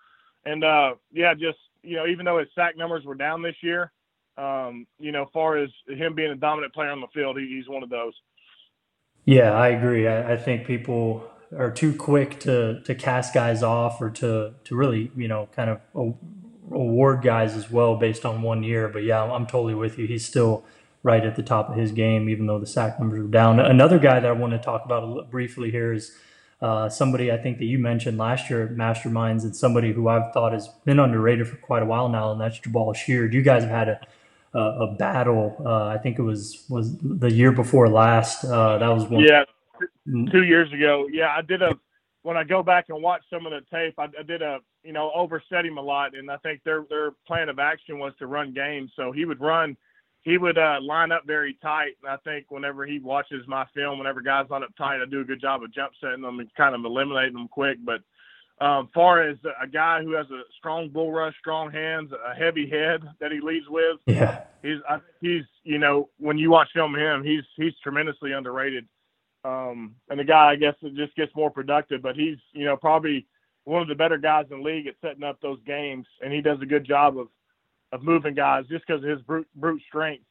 And 0.45 0.63
uh, 0.63 0.95
yeah, 1.11 1.33
just 1.33 1.57
you 1.83 1.97
know, 1.97 2.07
even 2.07 2.25
though 2.25 2.39
his 2.39 2.47
sack 2.55 2.77
numbers 2.77 3.05
were 3.05 3.15
down 3.15 3.41
this 3.41 3.55
year, 3.61 3.91
um, 4.37 4.87
you 4.99 5.11
know, 5.11 5.29
far 5.33 5.57
as 5.57 5.69
him 5.87 6.15
being 6.15 6.31
a 6.31 6.35
dominant 6.35 6.73
player 6.73 6.91
on 6.91 7.01
the 7.01 7.07
field, 7.13 7.37
he, 7.37 7.47
he's 7.47 7.67
one 7.67 7.83
of 7.83 7.89
those. 7.89 8.13
Yeah, 9.25 9.51
I 9.51 9.69
agree. 9.69 10.07
I, 10.07 10.33
I, 10.33 10.37
think 10.37 10.67
people 10.67 11.23
are 11.57 11.71
too 11.71 11.93
quick 11.95 12.39
to 12.41 12.81
to 12.81 12.93
cast 12.93 13.33
guys 13.33 13.63
off 13.63 14.01
or 14.01 14.09
to 14.09 14.53
to 14.65 14.75
really 14.75 15.11
you 15.15 15.27
know 15.27 15.47
kind 15.55 15.69
of 15.69 15.79
award 16.71 17.21
guys 17.21 17.55
as 17.55 17.71
well 17.71 17.95
based 17.95 18.25
on 18.25 18.41
one 18.41 18.63
year. 18.63 18.89
But 18.89 19.03
yeah, 19.03 19.23
I'm 19.23 19.45
totally 19.45 19.75
with 19.75 19.97
you. 19.97 20.07
He's 20.07 20.25
still 20.25 20.65
right 21.03 21.25
at 21.25 21.35
the 21.35 21.43
top 21.43 21.69
of 21.69 21.75
his 21.75 21.91
game, 21.91 22.29
even 22.29 22.47
though 22.47 22.59
the 22.59 22.67
sack 22.67 22.99
numbers 22.99 23.19
are 23.19 23.27
down. 23.27 23.59
Another 23.59 23.99
guy 23.99 24.19
that 24.19 24.29
I 24.29 24.33
want 24.33 24.53
to 24.53 24.59
talk 24.59 24.83
about 24.85 25.29
briefly 25.29 25.71
here 25.71 25.93
is 25.93 26.17
uh, 26.61 26.87
somebody 26.87 27.31
I 27.31 27.37
think 27.37 27.57
that 27.59 27.65
you 27.65 27.77
mentioned 27.77 28.17
last 28.17 28.49
year 28.49 28.73
Masterminds, 28.73 29.43
and 29.43 29.55
somebody 29.55 29.93
who 29.93 30.07
I've 30.07 30.33
thought 30.33 30.53
has 30.53 30.69
been 30.85 30.99
underrated 30.99 31.47
for 31.47 31.57
quite 31.57 31.83
a 31.83 31.85
while 31.85 32.09
now, 32.09 32.31
and 32.31 32.41
that's 32.41 32.59
Jabaal 32.59 32.95
Sheard. 32.95 33.33
You 33.33 33.41
guys 33.41 33.63
have 33.63 33.71
had 33.71 33.89
a 33.89 33.99
a, 34.53 34.59
a 34.59 34.95
battle. 34.95 35.55
Uh, 35.65 35.85
I 35.87 35.97
think 35.97 36.19
it 36.19 36.23
was 36.23 36.65
was 36.69 36.97
the 36.97 37.31
year 37.31 37.51
before 37.51 37.89
last. 37.89 38.45
Uh, 38.45 38.77
that 38.77 38.89
was 38.89 39.05
one. 39.05 39.23
Yeah, 39.23 39.43
two 40.31 40.43
years 40.43 40.71
ago. 40.73 41.07
Yeah, 41.11 41.33
I 41.35 41.41
did 41.41 41.61
a. 41.61 41.77
When 42.21 42.37
I 42.37 42.45
go 42.45 42.63
back 42.63 42.85
and 42.87 43.03
watch 43.03 43.21
some 43.29 43.45
of 43.45 43.51
the 43.51 43.59
tape, 43.69 43.95
I, 43.97 44.05
I 44.17 44.23
did 44.23 44.41
a 44.41 44.59
you 44.83 44.93
know 44.93 45.11
overset 45.13 45.65
him 45.65 45.77
a 45.77 45.81
lot, 45.81 46.15
and 46.15 46.31
I 46.31 46.37
think 46.37 46.61
their 46.63 46.85
their 46.89 47.11
plan 47.27 47.49
of 47.49 47.59
action 47.59 47.99
was 47.99 48.13
to 48.19 48.27
run 48.27 48.53
games. 48.53 48.91
So 48.95 49.11
he 49.11 49.25
would 49.25 49.41
run 49.41 49.75
he 50.23 50.37
would 50.37 50.57
uh, 50.57 50.77
line 50.81 51.11
up 51.11 51.23
very 51.27 51.57
tight. 51.61 51.97
And 52.01 52.11
I 52.11 52.17
think 52.23 52.45
whenever 52.49 52.85
he 52.85 52.99
watches 52.99 53.45
my 53.47 53.65
film, 53.75 53.99
whenever 53.99 54.21
guys 54.21 54.49
line 54.49 54.63
up 54.63 54.75
tight, 54.77 55.01
I 55.01 55.05
do 55.09 55.21
a 55.21 55.25
good 55.25 55.41
job 55.41 55.63
of 55.63 55.73
jump 55.73 55.91
setting 56.01 56.21
them 56.21 56.39
and 56.39 56.53
kind 56.55 56.73
of 56.73 56.85
eliminating 56.85 57.33
them 57.33 57.49
quick. 57.49 57.77
But 57.83 58.01
um, 58.61 58.89
far 58.93 59.27
as 59.27 59.37
a 59.61 59.67
guy 59.67 60.01
who 60.03 60.13
has 60.13 60.29
a 60.29 60.43
strong 60.57 60.89
bull 60.89 61.11
rush, 61.11 61.33
strong 61.39 61.71
hands, 61.71 62.11
a 62.11 62.35
heavy 62.35 62.69
head 62.69 63.01
that 63.19 63.31
he 63.31 63.39
leads 63.41 63.67
with, 63.67 63.97
yeah, 64.05 64.43
he's 64.61 64.77
I, 64.87 64.99
he's 65.21 65.43
you 65.63 65.79
know 65.79 66.09
when 66.17 66.37
you 66.37 66.51
watch 66.51 66.69
film 66.73 66.95
him, 66.95 67.23
he's 67.23 67.43
he's 67.55 67.73
tremendously 67.81 68.31
underrated. 68.31 68.87
Um, 69.45 69.95
and 70.09 70.17
the 70.17 70.23
guy, 70.23 70.51
I 70.51 70.55
guess, 70.55 70.75
it 70.81 70.95
just 70.95 71.15
gets 71.15 71.35
more 71.35 71.49
productive. 71.49 72.01
But 72.01 72.15
he's 72.15 72.37
you 72.53 72.65
know 72.65 72.77
probably 72.77 73.25
one 73.65 73.81
of 73.81 73.87
the 73.87 73.95
better 73.95 74.17
guys 74.17 74.45
in 74.51 74.57
the 74.59 74.63
league 74.63 74.87
at 74.87 74.95
setting 75.01 75.23
up 75.23 75.39
those 75.41 75.59
games, 75.65 76.05
and 76.21 76.31
he 76.31 76.41
does 76.41 76.59
a 76.61 76.65
good 76.65 76.85
job 76.85 77.17
of 77.17 77.27
of 77.91 78.03
moving 78.03 78.33
guys 78.33 78.65
just 78.69 78.85
because 78.87 79.03
of 79.03 79.09
his 79.09 79.21
brute 79.21 79.47
brute 79.55 79.81
strength. 79.87 80.25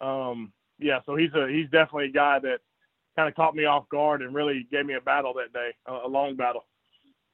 Um, 0.00 0.52
yeah, 0.78 1.00
so 1.06 1.16
he's 1.16 1.32
a 1.34 1.48
he's 1.48 1.70
definitely 1.70 2.06
a 2.06 2.12
guy 2.12 2.38
that 2.40 2.58
kind 3.16 3.28
of 3.28 3.34
caught 3.34 3.54
me 3.54 3.64
off 3.64 3.88
guard 3.88 4.22
and 4.22 4.34
really 4.34 4.66
gave 4.70 4.86
me 4.86 4.94
a 4.94 5.00
battle 5.00 5.34
that 5.34 5.52
day, 5.52 5.70
a, 5.86 6.06
a 6.06 6.08
long 6.08 6.36
battle. 6.36 6.66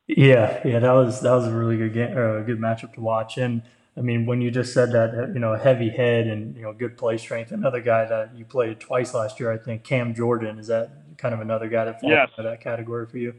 Yeah, 0.06 0.60
yeah, 0.64 0.80
that 0.80 0.92
was 0.92 1.20
that 1.22 1.32
was 1.32 1.46
a 1.46 1.54
really 1.54 1.76
good 1.78 1.94
game, 1.94 2.16
or 2.16 2.38
a 2.38 2.42
good 2.44 2.58
matchup 2.58 2.94
to 2.94 3.00
watch. 3.00 3.38
And 3.38 3.62
I 3.96 4.00
mean, 4.00 4.26
when 4.26 4.42
you 4.42 4.50
just 4.50 4.74
said 4.74 4.92
that, 4.92 5.30
you 5.32 5.40
know, 5.40 5.54
heavy 5.54 5.88
head 5.88 6.26
and 6.26 6.54
you 6.56 6.62
know, 6.62 6.72
good 6.72 6.96
play 6.98 7.16
strength. 7.16 7.52
Another 7.52 7.80
guy 7.80 8.04
that 8.04 8.36
you 8.36 8.44
played 8.44 8.80
twice 8.80 9.14
last 9.14 9.40
year, 9.40 9.50
I 9.52 9.56
think, 9.56 9.82
Cam 9.84 10.14
Jordan. 10.14 10.58
Is 10.58 10.66
that 10.66 10.90
kind 11.16 11.32
of 11.34 11.40
another 11.40 11.68
guy 11.68 11.86
that 11.86 12.00
falls 12.00 12.10
Yes. 12.10 12.28
into 12.36 12.48
that 12.48 12.60
category 12.60 13.06
for 13.06 13.18
you? 13.18 13.34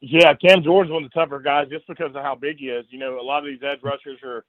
Yeah, 0.00 0.34
Cam 0.34 0.62
Jordan's 0.62 0.92
one 0.92 1.04
of 1.04 1.10
the 1.10 1.14
tougher 1.14 1.38
guys 1.38 1.68
just 1.68 1.86
because 1.86 2.14
of 2.16 2.22
how 2.22 2.34
big 2.34 2.58
he 2.58 2.66
is. 2.70 2.86
You 2.90 2.98
know, 2.98 3.20
a 3.20 3.22
lot 3.22 3.38
of 3.40 3.44
these 3.44 3.62
edge 3.62 3.80
rushers 3.82 4.18
are, 4.24 4.44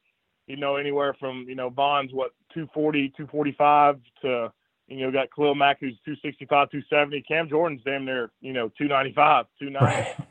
you 0.48 0.56
know, 0.56 0.78
anywhere 0.78 1.14
from, 1.20 1.46
you 1.48 1.56
know, 1.56 1.70
Bond's 1.70 2.14
what, 2.14 2.32
240, 2.54 3.10
245 3.10 4.00
to, 4.24 4.52
you 4.88 5.02
know, 5.02 5.12
got 5.12 5.28
Khalil 5.36 5.54
Mack 5.56 5.80
who's 5.82 5.98
265, 6.06 6.72
270. 6.72 7.22
Cam 7.28 7.50
Jordan's 7.50 7.82
damn 7.84 8.06
near, 8.06 8.32
you 8.42 8.54
know, 8.54 8.70
295, 8.78 9.46
290. 9.60 10.10
The 10.18 10.31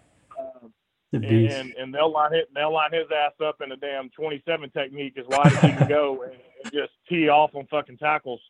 And, 1.12 1.26
beast. 1.28 1.52
and 1.52 1.74
and 1.76 1.94
they'll 1.94 2.12
line 2.12 2.34
it 2.34 2.48
they'll 2.54 2.72
line 2.72 2.92
his 2.92 3.06
ass 3.14 3.32
up 3.44 3.60
in 3.62 3.72
a 3.72 3.76
damn 3.76 4.10
27 4.10 4.70
technique 4.70 5.14
as 5.18 5.26
wide 5.26 5.52
as 5.52 5.60
he 5.60 5.72
can 5.72 5.86
go 5.86 6.22
and, 6.24 6.34
and 6.62 6.72
just 6.72 6.92
tee 7.08 7.28
off 7.28 7.54
on 7.54 7.66
fucking 7.68 7.98
tackles. 7.98 8.40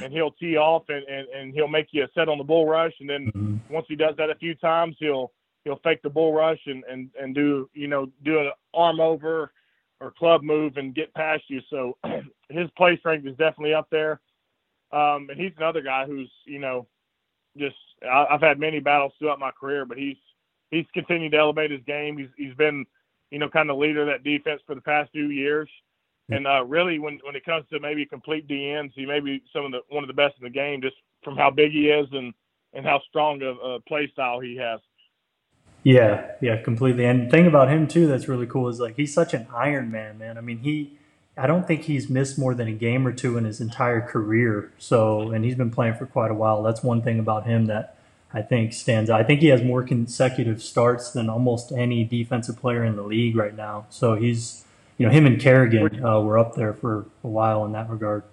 And 0.00 0.12
he'll 0.12 0.32
tee 0.32 0.56
off 0.56 0.84
and, 0.88 1.04
and, 1.08 1.28
and 1.28 1.54
he'll 1.54 1.68
make 1.68 1.88
you 1.92 2.04
a 2.04 2.08
set 2.14 2.28
on 2.28 2.38
the 2.38 2.44
bull 2.44 2.66
rush 2.66 2.94
and 3.00 3.08
then 3.10 3.32
Mhm. 3.36 3.60
once 3.68 3.86
he 3.88 3.96
does 3.96 4.14
that 4.18 4.30
a 4.30 4.34
few 4.36 4.54
times, 4.54 4.96
he'll 4.98 5.32
he'll 5.64 5.80
fake 5.84 6.02
the 6.02 6.10
bull 6.10 6.32
rush 6.32 6.60
and 6.66 6.84
and 6.90 7.10
and 7.20 7.34
do 7.34 7.68
you 7.74 7.88
know 7.88 8.06
do 8.24 8.38
an 8.40 8.50
arm 8.74 9.00
over 9.00 9.52
or 10.00 10.12
club 10.12 10.42
move 10.42 10.76
and 10.76 10.94
get 10.94 11.12
past 11.14 11.42
you. 11.48 11.60
So 11.70 11.96
his 12.50 12.70
play 12.76 12.96
strength 12.98 13.26
is 13.26 13.36
definitely 13.36 13.74
up 13.74 13.88
there. 13.90 14.20
Um, 14.92 15.28
and 15.30 15.38
he's 15.38 15.52
another 15.58 15.82
guy 15.82 16.06
who's 16.06 16.30
you 16.46 16.58
know 16.60 16.86
just 17.58 17.76
I, 18.04 18.26
I've 18.30 18.40
had 18.42 18.58
many 18.60 18.80
battles 18.80 19.12
throughout 19.18 19.40
my 19.40 19.50
career, 19.52 19.84
but 19.84 19.98
he's 19.98 20.16
he's 20.70 20.86
continued 20.92 21.32
to 21.32 21.38
elevate 21.38 21.70
his 21.70 21.82
game. 21.86 22.18
He's 22.18 22.28
he's 22.36 22.54
been 22.54 22.84
you 23.30 23.38
know 23.38 23.48
kind 23.48 23.70
of 23.70 23.78
leader 23.78 24.02
of 24.02 24.08
that 24.08 24.24
defense 24.24 24.60
for 24.66 24.74
the 24.74 24.80
past 24.80 25.10
few 25.12 25.28
years. 25.28 25.68
And 26.30 26.46
uh, 26.46 26.64
really, 26.64 26.98
when 26.98 27.18
when 27.24 27.36
it 27.36 27.44
comes 27.44 27.64
to 27.70 27.80
maybe 27.80 28.04
complete 28.04 28.46
DNs, 28.46 28.92
he 28.94 29.06
may 29.06 29.20
be 29.20 29.42
some 29.52 29.64
of 29.64 29.72
the 29.72 29.80
one 29.88 30.04
of 30.04 30.08
the 30.08 30.14
best 30.14 30.34
in 30.38 30.44
the 30.44 30.50
game, 30.50 30.82
just 30.82 30.96
from 31.24 31.36
how 31.36 31.50
big 31.50 31.72
he 31.72 31.88
is 31.88 32.06
and 32.12 32.34
and 32.74 32.84
how 32.84 33.00
strong 33.08 33.40
of 33.42 33.56
a 33.64 33.80
play 33.88 34.10
style 34.12 34.38
he 34.38 34.56
has. 34.56 34.80
Yeah, 35.84 36.32
yeah, 36.42 36.60
completely. 36.60 37.06
And 37.06 37.26
the 37.26 37.30
thing 37.30 37.46
about 37.46 37.70
him 37.70 37.88
too 37.88 38.06
that's 38.06 38.28
really 38.28 38.46
cool 38.46 38.68
is 38.68 38.78
like 38.78 38.96
he's 38.96 39.14
such 39.14 39.32
an 39.32 39.46
Iron 39.54 39.90
Man, 39.90 40.18
man. 40.18 40.36
I 40.36 40.42
mean, 40.42 40.58
he 40.58 40.98
I 41.38 41.46
don't 41.46 41.66
think 41.66 41.84
he's 41.84 42.10
missed 42.10 42.38
more 42.38 42.54
than 42.54 42.68
a 42.68 42.72
game 42.72 43.06
or 43.06 43.12
two 43.12 43.38
in 43.38 43.44
his 43.44 43.60
entire 43.60 44.00
career. 44.00 44.72
So, 44.76 45.30
and 45.30 45.44
he's 45.44 45.54
been 45.54 45.70
playing 45.70 45.94
for 45.94 46.04
quite 46.04 46.30
a 46.30 46.34
while. 46.34 46.62
That's 46.62 46.82
one 46.82 47.00
thing 47.00 47.18
about 47.18 47.46
him 47.46 47.66
that 47.66 47.96
I 48.32 48.42
think 48.42 48.72
stands 48.74 49.08
out. 49.08 49.20
I 49.20 49.24
think 49.24 49.40
he 49.40 49.48
has 49.48 49.62
more 49.62 49.82
consecutive 49.82 50.62
starts 50.62 51.10
than 51.10 51.30
almost 51.30 51.72
any 51.72 52.04
defensive 52.04 52.58
player 52.58 52.84
in 52.84 52.96
the 52.96 53.02
league 53.02 53.36
right 53.36 53.56
now. 53.56 53.86
So 53.88 54.16
he's, 54.16 54.64
you 54.98 55.06
know, 55.06 55.12
him 55.12 55.24
and 55.26 55.40
Kerrigan 55.40 56.04
uh, 56.04 56.20
were 56.20 56.38
up 56.38 56.54
there 56.54 56.74
for 56.74 57.06
a 57.24 57.28
while 57.28 57.64
in 57.64 57.72
that 57.72 57.88
regard. 57.88 58.24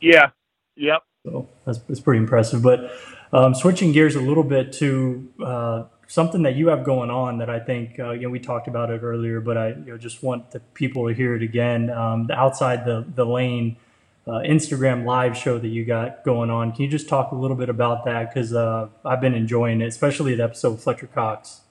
Yeah. 0.00 0.30
Yep. 0.76 1.02
So 1.24 1.48
that's, 1.64 1.78
that's 1.78 2.00
pretty 2.00 2.18
impressive. 2.18 2.62
But 2.62 2.92
um, 3.32 3.54
switching 3.54 3.92
gears 3.92 4.16
a 4.16 4.20
little 4.20 4.44
bit 4.44 4.72
to 4.74 5.32
uh, 5.42 5.84
something 6.06 6.42
that 6.42 6.56
you 6.56 6.68
have 6.68 6.84
going 6.84 7.10
on 7.10 7.38
that 7.38 7.48
I 7.48 7.58
think 7.58 7.98
uh, 7.98 8.10
you 8.10 8.22
know 8.22 8.28
we 8.28 8.38
talked 8.38 8.68
about 8.68 8.90
it 8.90 9.02
earlier, 9.02 9.40
but 9.40 9.56
I 9.56 9.68
you 9.68 9.84
know 9.86 9.98
just 9.98 10.22
want 10.22 10.50
the 10.50 10.60
people 10.60 11.08
to 11.08 11.14
hear 11.14 11.34
it 11.34 11.42
again. 11.42 11.88
Um, 11.88 12.26
the 12.26 12.34
outside 12.34 12.84
the 12.84 13.04
the 13.14 13.24
lane 13.24 13.76
uh, 14.26 14.40
Instagram 14.40 15.04
live 15.04 15.36
show 15.36 15.58
that 15.58 15.68
you 15.68 15.84
got 15.84 16.24
going 16.24 16.50
on. 16.50 16.72
Can 16.72 16.82
you 16.82 16.88
just 16.88 17.08
talk 17.08 17.32
a 17.32 17.34
little 17.34 17.56
bit 17.56 17.68
about 17.68 18.04
that? 18.04 18.32
Because 18.32 18.52
uh, 18.54 18.88
I've 19.04 19.20
been 19.20 19.34
enjoying 19.34 19.80
it, 19.80 19.86
especially 19.86 20.34
the 20.34 20.44
episode 20.44 20.72
with 20.72 20.82
Fletcher 20.82 21.08
Cox. 21.08 21.62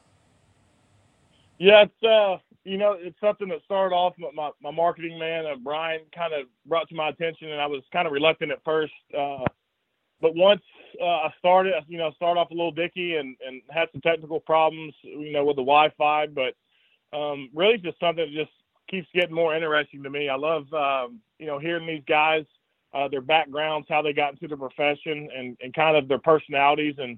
Yeah, 1.57 1.83
it's 1.83 2.03
uh, 2.03 2.37
you 2.63 2.77
know, 2.77 2.95
it's 2.97 3.19
something 3.19 3.47
that 3.49 3.59
started 3.65 3.95
off 3.95 4.13
my 4.17 4.51
my, 4.61 4.71
marketing 4.71 5.17
man, 5.17 5.45
uh, 5.45 5.55
Brian, 5.63 6.01
kind 6.13 6.33
of 6.33 6.47
brought 6.65 6.89
to 6.89 6.95
my 6.95 7.09
attention, 7.09 7.49
and 7.51 7.61
I 7.61 7.67
was 7.67 7.83
kind 7.93 8.05
of 8.05 8.13
reluctant 8.13 8.51
at 8.51 8.63
first. 8.63 8.93
Uh, 9.17 9.45
but 10.19 10.35
once 10.35 10.61
uh, 11.01 11.05
I 11.05 11.33
started, 11.39 11.73
you 11.87 11.97
know, 11.97 12.11
started 12.15 12.39
off 12.39 12.51
a 12.51 12.53
little 12.53 12.71
dicky 12.71 13.15
and 13.15 13.35
and 13.45 13.61
had 13.69 13.89
some 13.91 14.01
technical 14.01 14.39
problems, 14.39 14.93
you 15.03 15.31
know, 15.31 15.45
with 15.45 15.55
the 15.55 15.63
Wi-Fi, 15.63 16.27
but 16.27 16.55
um, 17.17 17.49
really 17.53 17.77
just 17.77 17.99
something 17.99 18.25
that 18.25 18.33
just 18.33 18.51
keeps 18.91 19.07
getting 19.13 19.33
more 19.33 19.55
interesting 19.55 20.03
to 20.03 20.09
me. 20.09 20.29
I 20.29 20.35
love, 20.35 20.71
um, 20.73 21.19
you 21.39 21.47
know, 21.47 21.57
hearing 21.57 21.87
these 21.87 22.03
guys, 22.07 22.45
uh, 22.93 23.07
their 23.07 23.21
backgrounds, 23.21 23.87
how 23.89 24.01
they 24.01 24.13
got 24.13 24.33
into 24.33 24.47
the 24.47 24.57
profession, 24.57 25.29
and 25.35 25.57
and 25.61 25.73
kind 25.73 25.97
of 25.97 26.07
their 26.07 26.19
personalities 26.19 26.95
and 26.97 27.17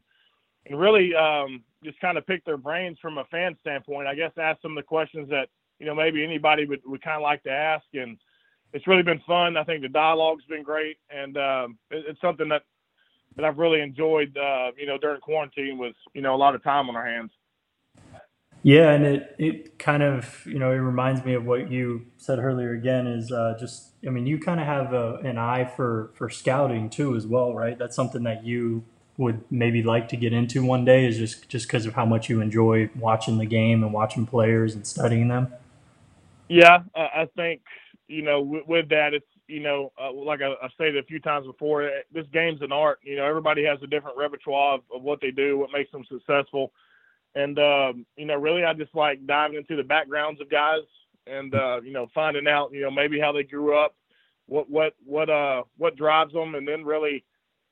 and 0.66 0.80
really 0.80 1.14
um, 1.16 1.64
just 1.84 2.00
kind 2.00 2.18
of 2.18 2.26
pick 2.26 2.46
their 2.46 2.58
brains 2.58 2.98
from 3.02 3.18
a 3.18 3.26
fan 3.26 3.58
standpoint. 3.62 4.08
I 4.08 4.16
guess 4.16 4.32
ask 4.38 4.62
some 4.62 4.72
of 4.72 4.78
the 4.78 4.88
questions 4.88 5.30
that 5.30 5.50
you 5.80 5.86
know 5.86 5.96
maybe 5.96 6.24
anybody 6.24 6.66
would, 6.66 6.82
would 6.86 7.02
kind 7.02 7.18
of 7.18 7.24
like 7.24 7.44
to 7.44 7.52
ask, 7.52 7.86
and 7.94 8.18
it's 8.72 8.88
really 8.88 9.04
been 9.04 9.22
fun. 9.28 9.58
I 9.58 9.64
think 9.64 9.82
the 9.82 9.90
dialogue's 9.90 10.46
been 10.46 10.64
great, 10.64 10.98
and 11.10 11.38
um, 11.38 11.78
it, 11.92 12.06
it's 12.08 12.22
something 12.22 12.48
that 12.50 12.64
that 13.36 13.46
I've 13.46 13.58
really 13.58 13.82
enjoyed. 13.82 14.38
Uh, 14.38 14.72
you 14.78 14.86
know, 14.86 14.98
during 14.98 15.20
quarantine 15.22 15.78
with 15.78 15.96
you 16.14 16.22
know 16.22 16.36
a 16.36 16.38
lot 16.38 16.56
of 16.56 16.64
time 16.64 16.90
on 16.90 16.96
our 16.96 17.06
hands. 17.06 17.32
Yeah, 18.64 18.92
and 18.92 19.06
it, 19.06 19.36
it 19.40 19.80
kind 19.80 20.04
of, 20.04 20.46
you 20.48 20.60
know, 20.60 20.72
it 20.72 20.78
reminds 20.78 21.26
me 21.26 21.36
of 21.36 21.46
what 21.46 21.72
you 21.72 22.08
said 22.18 22.40
earlier 22.40 22.74
again 22.74 23.08
is 23.08 23.32
uh, 23.32 23.58
just, 23.60 23.92
I 24.08 24.12
mean, 24.12 24.28
you 24.28 24.40
kind 24.40 24.62
of 24.62 24.68
have 24.68 24.94
a, 24.94 25.16
an 25.18 25.38
eye 25.40 25.66
for, 25.66 26.12
for 26.16 26.30
scouting 26.30 26.90
too 26.90 27.16
as 27.18 27.28
well, 27.28 27.56
right? 27.56 27.78
That's 27.78 27.96
something 27.96 28.24
that 28.24 28.46
you 28.46 28.86
would 29.18 29.44
maybe 29.52 29.84
like 29.84 30.10
to 30.10 30.18
get 30.18 30.34
into 30.34 30.66
one 30.66 30.86
day 30.86 31.06
is 31.08 31.18
just 31.18 31.50
just 31.50 31.68
because 31.68 31.86
of 31.86 31.94
how 31.94 32.06
much 32.06 32.30
you 32.30 32.42
enjoy 32.42 32.90
watching 32.96 33.38
the 33.38 33.46
game 33.46 33.84
and 33.84 33.94
watching 33.94 34.26
players 34.26 34.76
and 34.76 34.88
studying 34.88 35.28
them. 35.30 35.54
Yeah, 36.50 36.80
I 36.96 37.28
think 37.36 37.62
you 38.08 38.24
know 38.24 38.42
with, 38.42 38.68
with 38.68 38.90
that 38.90 39.14
it's 39.14 39.26
you 39.48 39.62
know 39.62 39.92
uh, 40.02 40.14
like 40.14 40.42
I, 40.42 40.54
I've 40.64 40.72
stated 40.74 40.98
a 40.98 41.08
few 41.08 41.20
times 41.20 41.48
before, 41.48 41.84
eh, 41.84 42.02
this 42.14 42.28
game's 42.34 42.62
an 42.62 42.72
art. 42.74 43.00
You 43.04 43.18
know, 43.18 43.26
everybody 43.26 43.66
has 43.66 43.80
a 43.84 43.88
different 43.88 44.18
repertoire 44.18 44.76
of, 44.76 44.82
of 44.96 45.04
what 45.04 45.22
they 45.22 45.32
do, 45.32 45.58
what 45.60 45.72
makes 45.74 45.92
them 45.92 46.06
successful, 46.10 46.74
and 47.36 47.58
um, 47.60 48.06
you 48.16 48.26
know, 48.26 48.36
really 48.36 48.64
I 48.64 48.74
just 48.74 48.96
like 48.96 49.26
diving 49.26 49.58
into 49.58 49.76
the 49.76 49.84
backgrounds 49.84 50.42
of 50.42 50.50
guys 50.50 50.82
and 51.28 51.54
uh, 51.56 51.82
you 51.82 51.92
know 51.92 52.08
finding 52.14 52.48
out 52.48 52.74
you 52.74 52.82
know 52.82 52.92
maybe 52.92 53.20
how 53.20 53.32
they 53.32 53.44
grew 53.44 53.78
up, 53.78 53.96
what 54.48 54.70
what 54.70 54.94
what 55.06 55.30
uh 55.30 55.64
what 55.78 55.96
drives 55.96 56.34
them, 56.34 56.56
and 56.56 56.68
then 56.68 56.84
really 56.84 57.24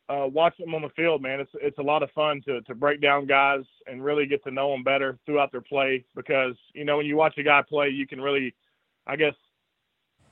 uh, 0.09 0.27
watch 0.27 0.57
them 0.57 0.75
on 0.75 0.81
the 0.81 0.89
field, 0.89 1.21
man. 1.21 1.39
It's 1.39 1.51
it's 1.55 1.77
a 1.77 1.83
lot 1.83 2.03
of 2.03 2.11
fun 2.11 2.41
to 2.45 2.61
to 2.61 2.75
break 2.75 3.01
down 3.01 3.25
guys 3.25 3.63
and 3.87 4.03
really 4.03 4.25
get 4.25 4.43
to 4.43 4.51
know 4.51 4.71
them 4.71 4.83
better 4.83 5.17
throughout 5.25 5.51
their 5.51 5.61
play 5.61 6.03
because 6.15 6.55
you 6.73 6.83
know 6.83 6.97
when 6.97 7.05
you 7.05 7.15
watch 7.15 7.37
a 7.37 7.43
guy 7.43 7.61
play, 7.67 7.89
you 7.89 8.07
can 8.07 8.19
really, 8.19 8.53
I 9.07 9.15
guess, 9.15 9.35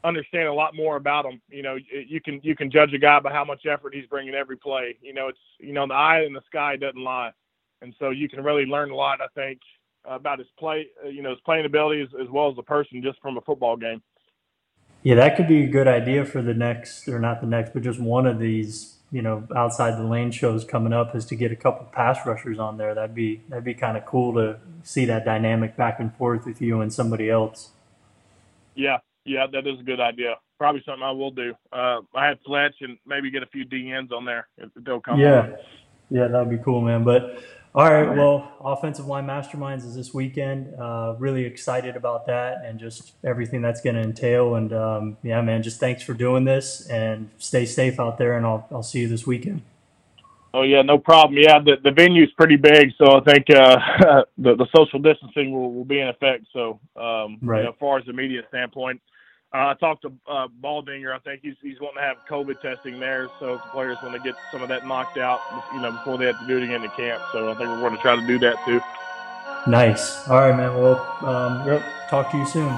understand 0.03 0.47
a 0.47 0.53
lot 0.53 0.75
more 0.75 0.97
about 0.97 1.25
him. 1.25 1.41
You 1.49 1.63
know, 1.63 1.77
you 1.91 2.19
can 2.19 2.39
you 2.43 2.55
can 2.55 2.71
judge 2.71 2.93
a 2.93 2.97
guy 2.97 3.19
by 3.19 3.31
how 3.31 3.45
much 3.45 3.65
effort 3.65 3.95
he's 3.95 4.07
bringing 4.07 4.33
every 4.33 4.57
play. 4.57 4.97
You 5.01 5.13
know, 5.13 5.27
it's 5.29 5.39
you 5.59 5.71
know 5.71 5.87
the 5.87 5.93
eye 5.93 6.23
in 6.23 6.33
the 6.33 6.41
sky 6.47 6.75
doesn't 6.75 7.01
lie, 7.01 7.31
and 7.81 7.93
so 7.99 8.09
you 8.09 8.29
can 8.29 8.43
really 8.43 8.65
learn 8.65 8.91
a 8.91 8.95
lot. 8.95 9.19
I 9.21 9.27
think 9.35 9.59
about 10.05 10.39
his 10.39 10.47
play, 10.57 10.87
uh, 11.03 11.09
you 11.09 11.21
know, 11.21 11.31
his 11.31 11.39
playing 11.45 11.65
ability 11.65 12.01
as, 12.01 12.09
as 12.21 12.29
well 12.29 12.49
as 12.49 12.57
a 12.57 12.63
person 12.63 13.01
just 13.03 13.21
from 13.21 13.37
a 13.37 13.41
football 13.41 13.77
game. 13.77 14.01
Yeah, 15.03 15.15
that 15.15 15.37
could 15.37 15.47
be 15.47 15.63
a 15.63 15.67
good 15.67 15.87
idea 15.87 16.25
for 16.25 16.41
the 16.41 16.53
next, 16.53 17.07
or 17.07 17.19
not 17.19 17.39
the 17.39 17.47
next, 17.47 17.73
but 17.73 17.83
just 17.83 17.99
one 17.99 18.25
of 18.25 18.37
these, 18.37 18.97
you 19.11 19.21
know, 19.21 19.47
outside 19.55 19.97
the 19.97 20.03
lane 20.03 20.31
shows 20.31 20.65
coming 20.65 20.91
up 20.91 21.15
is 21.15 21.25
to 21.27 21.35
get 21.35 21.51
a 21.51 21.55
couple 21.55 21.85
pass 21.87 22.19
rushers 22.25 22.59
on 22.59 22.77
there. 22.77 22.93
That'd 22.93 23.15
be 23.15 23.41
that'd 23.47 23.63
be 23.63 23.73
kind 23.73 23.97
of 23.97 24.05
cool 24.05 24.33
to 24.33 24.59
see 24.83 25.05
that 25.05 25.23
dynamic 25.23 25.77
back 25.77 25.99
and 25.99 26.13
forth 26.15 26.45
with 26.45 26.61
you 26.61 26.81
and 26.81 26.91
somebody 26.91 27.29
else. 27.29 27.69
Yeah, 28.75 28.97
yeah, 29.23 29.47
that 29.51 29.65
is 29.67 29.79
a 29.79 29.83
good 29.83 30.01
idea. 30.01 30.35
Probably 30.57 30.83
something 30.85 31.03
I 31.03 31.11
will 31.11 31.31
do. 31.31 31.53
Uh, 31.71 32.01
I 32.13 32.27
had 32.27 32.39
Fletch 32.45 32.75
and 32.81 32.97
maybe 33.05 33.31
get 33.31 33.41
a 33.41 33.47
few 33.47 33.65
DNs 33.65 34.11
on 34.11 34.25
there 34.25 34.49
if 34.57 34.69
they'll 34.75 34.99
come. 34.99 35.17
Yeah, 35.17 35.41
on. 35.41 35.55
yeah, 36.09 36.27
that'd 36.27 36.49
be 36.49 36.57
cool, 36.57 36.81
man. 36.81 37.05
But 37.05 37.41
all 37.75 37.91
right, 37.91 38.09
well, 38.17 38.51
offensive 38.61 39.07
line 39.07 39.27
masterminds 39.27 39.85
is 39.85 39.95
this 39.95 40.13
weekend. 40.13 40.73
Uh, 40.75 41.15
really 41.19 41.45
excited 41.45 41.95
about 41.95 42.25
that 42.27 42.63
and 42.65 42.79
just 42.79 43.13
everything 43.23 43.61
that's 43.61 43.81
going 43.81 43.95
to 43.95 44.01
entail. 44.01 44.55
And 44.55 44.73
um, 44.73 45.17
yeah, 45.23 45.41
man, 45.41 45.63
just 45.63 45.79
thanks 45.79 46.03
for 46.03 46.13
doing 46.13 46.45
this 46.45 46.87
and 46.89 47.29
stay 47.37 47.65
safe 47.65 47.99
out 47.99 48.17
there. 48.17 48.37
And 48.37 48.45
I'll 48.45 48.67
I'll 48.71 48.83
see 48.83 49.01
you 49.01 49.07
this 49.07 49.27
weekend. 49.27 49.61
Oh 50.53 50.63
yeah, 50.63 50.81
no 50.81 50.97
problem. 50.97 51.39
Yeah, 51.41 51.59
the 51.59 51.75
the 51.83 51.91
venue's 51.91 52.31
pretty 52.37 52.57
big, 52.57 52.89
so 52.97 53.17
I 53.19 53.21
think 53.21 53.47
uh, 53.51 53.77
the 54.37 54.55
the 54.55 54.67
social 54.75 54.99
distancing 54.99 55.53
will, 55.53 55.73
will 55.73 55.85
be 55.85 55.99
in 56.01 56.07
effect. 56.07 56.45
So, 56.53 56.79
um, 56.95 57.41
Right. 57.41 57.59
you 57.59 57.63
know, 57.63 57.69
as 57.69 57.75
far 57.79 57.99
as 57.99 58.05
the 58.05 58.13
media 58.13 58.41
standpoint, 58.49 59.01
uh, 59.53 59.69
I 59.69 59.73
talked 59.79 60.03
to 60.03 60.13
uh, 60.27 60.47
Baldinger. 60.63 61.13
I 61.13 61.19
think 61.19 61.41
he's 61.41 61.55
he's 61.61 61.79
wanting 61.79 61.97
to 61.97 62.01
have 62.01 62.17
COVID 62.29 62.61
testing 62.61 62.99
there, 62.99 63.29
so 63.39 63.55
the 63.55 63.63
players 63.71 63.97
want 64.03 64.15
to 64.15 64.21
get 64.21 64.35
some 64.51 64.61
of 64.61 64.69
that 64.69 64.85
knocked 64.85 65.17
out, 65.17 65.39
you 65.73 65.81
know, 65.81 65.91
before 65.91 66.17
they 66.17 66.25
have 66.25 66.39
to 66.39 66.47
do 66.47 66.57
it 66.57 66.63
again 66.63 66.83
in 66.83 66.89
camp. 66.91 67.21
So 67.31 67.49
I 67.49 67.55
think 67.55 67.69
we're 67.69 67.79
going 67.79 67.95
to 67.95 68.01
try 68.01 68.15
to 68.15 68.27
do 68.27 68.37
that 68.39 68.63
too. 68.65 68.79
Nice. 69.69 70.27
All 70.29 70.39
right, 70.39 70.55
man. 70.55 70.73
Well, 70.75 70.99
um, 71.25 71.81
talk 72.09 72.31
to 72.31 72.37
you 72.37 72.45
soon. 72.45 72.77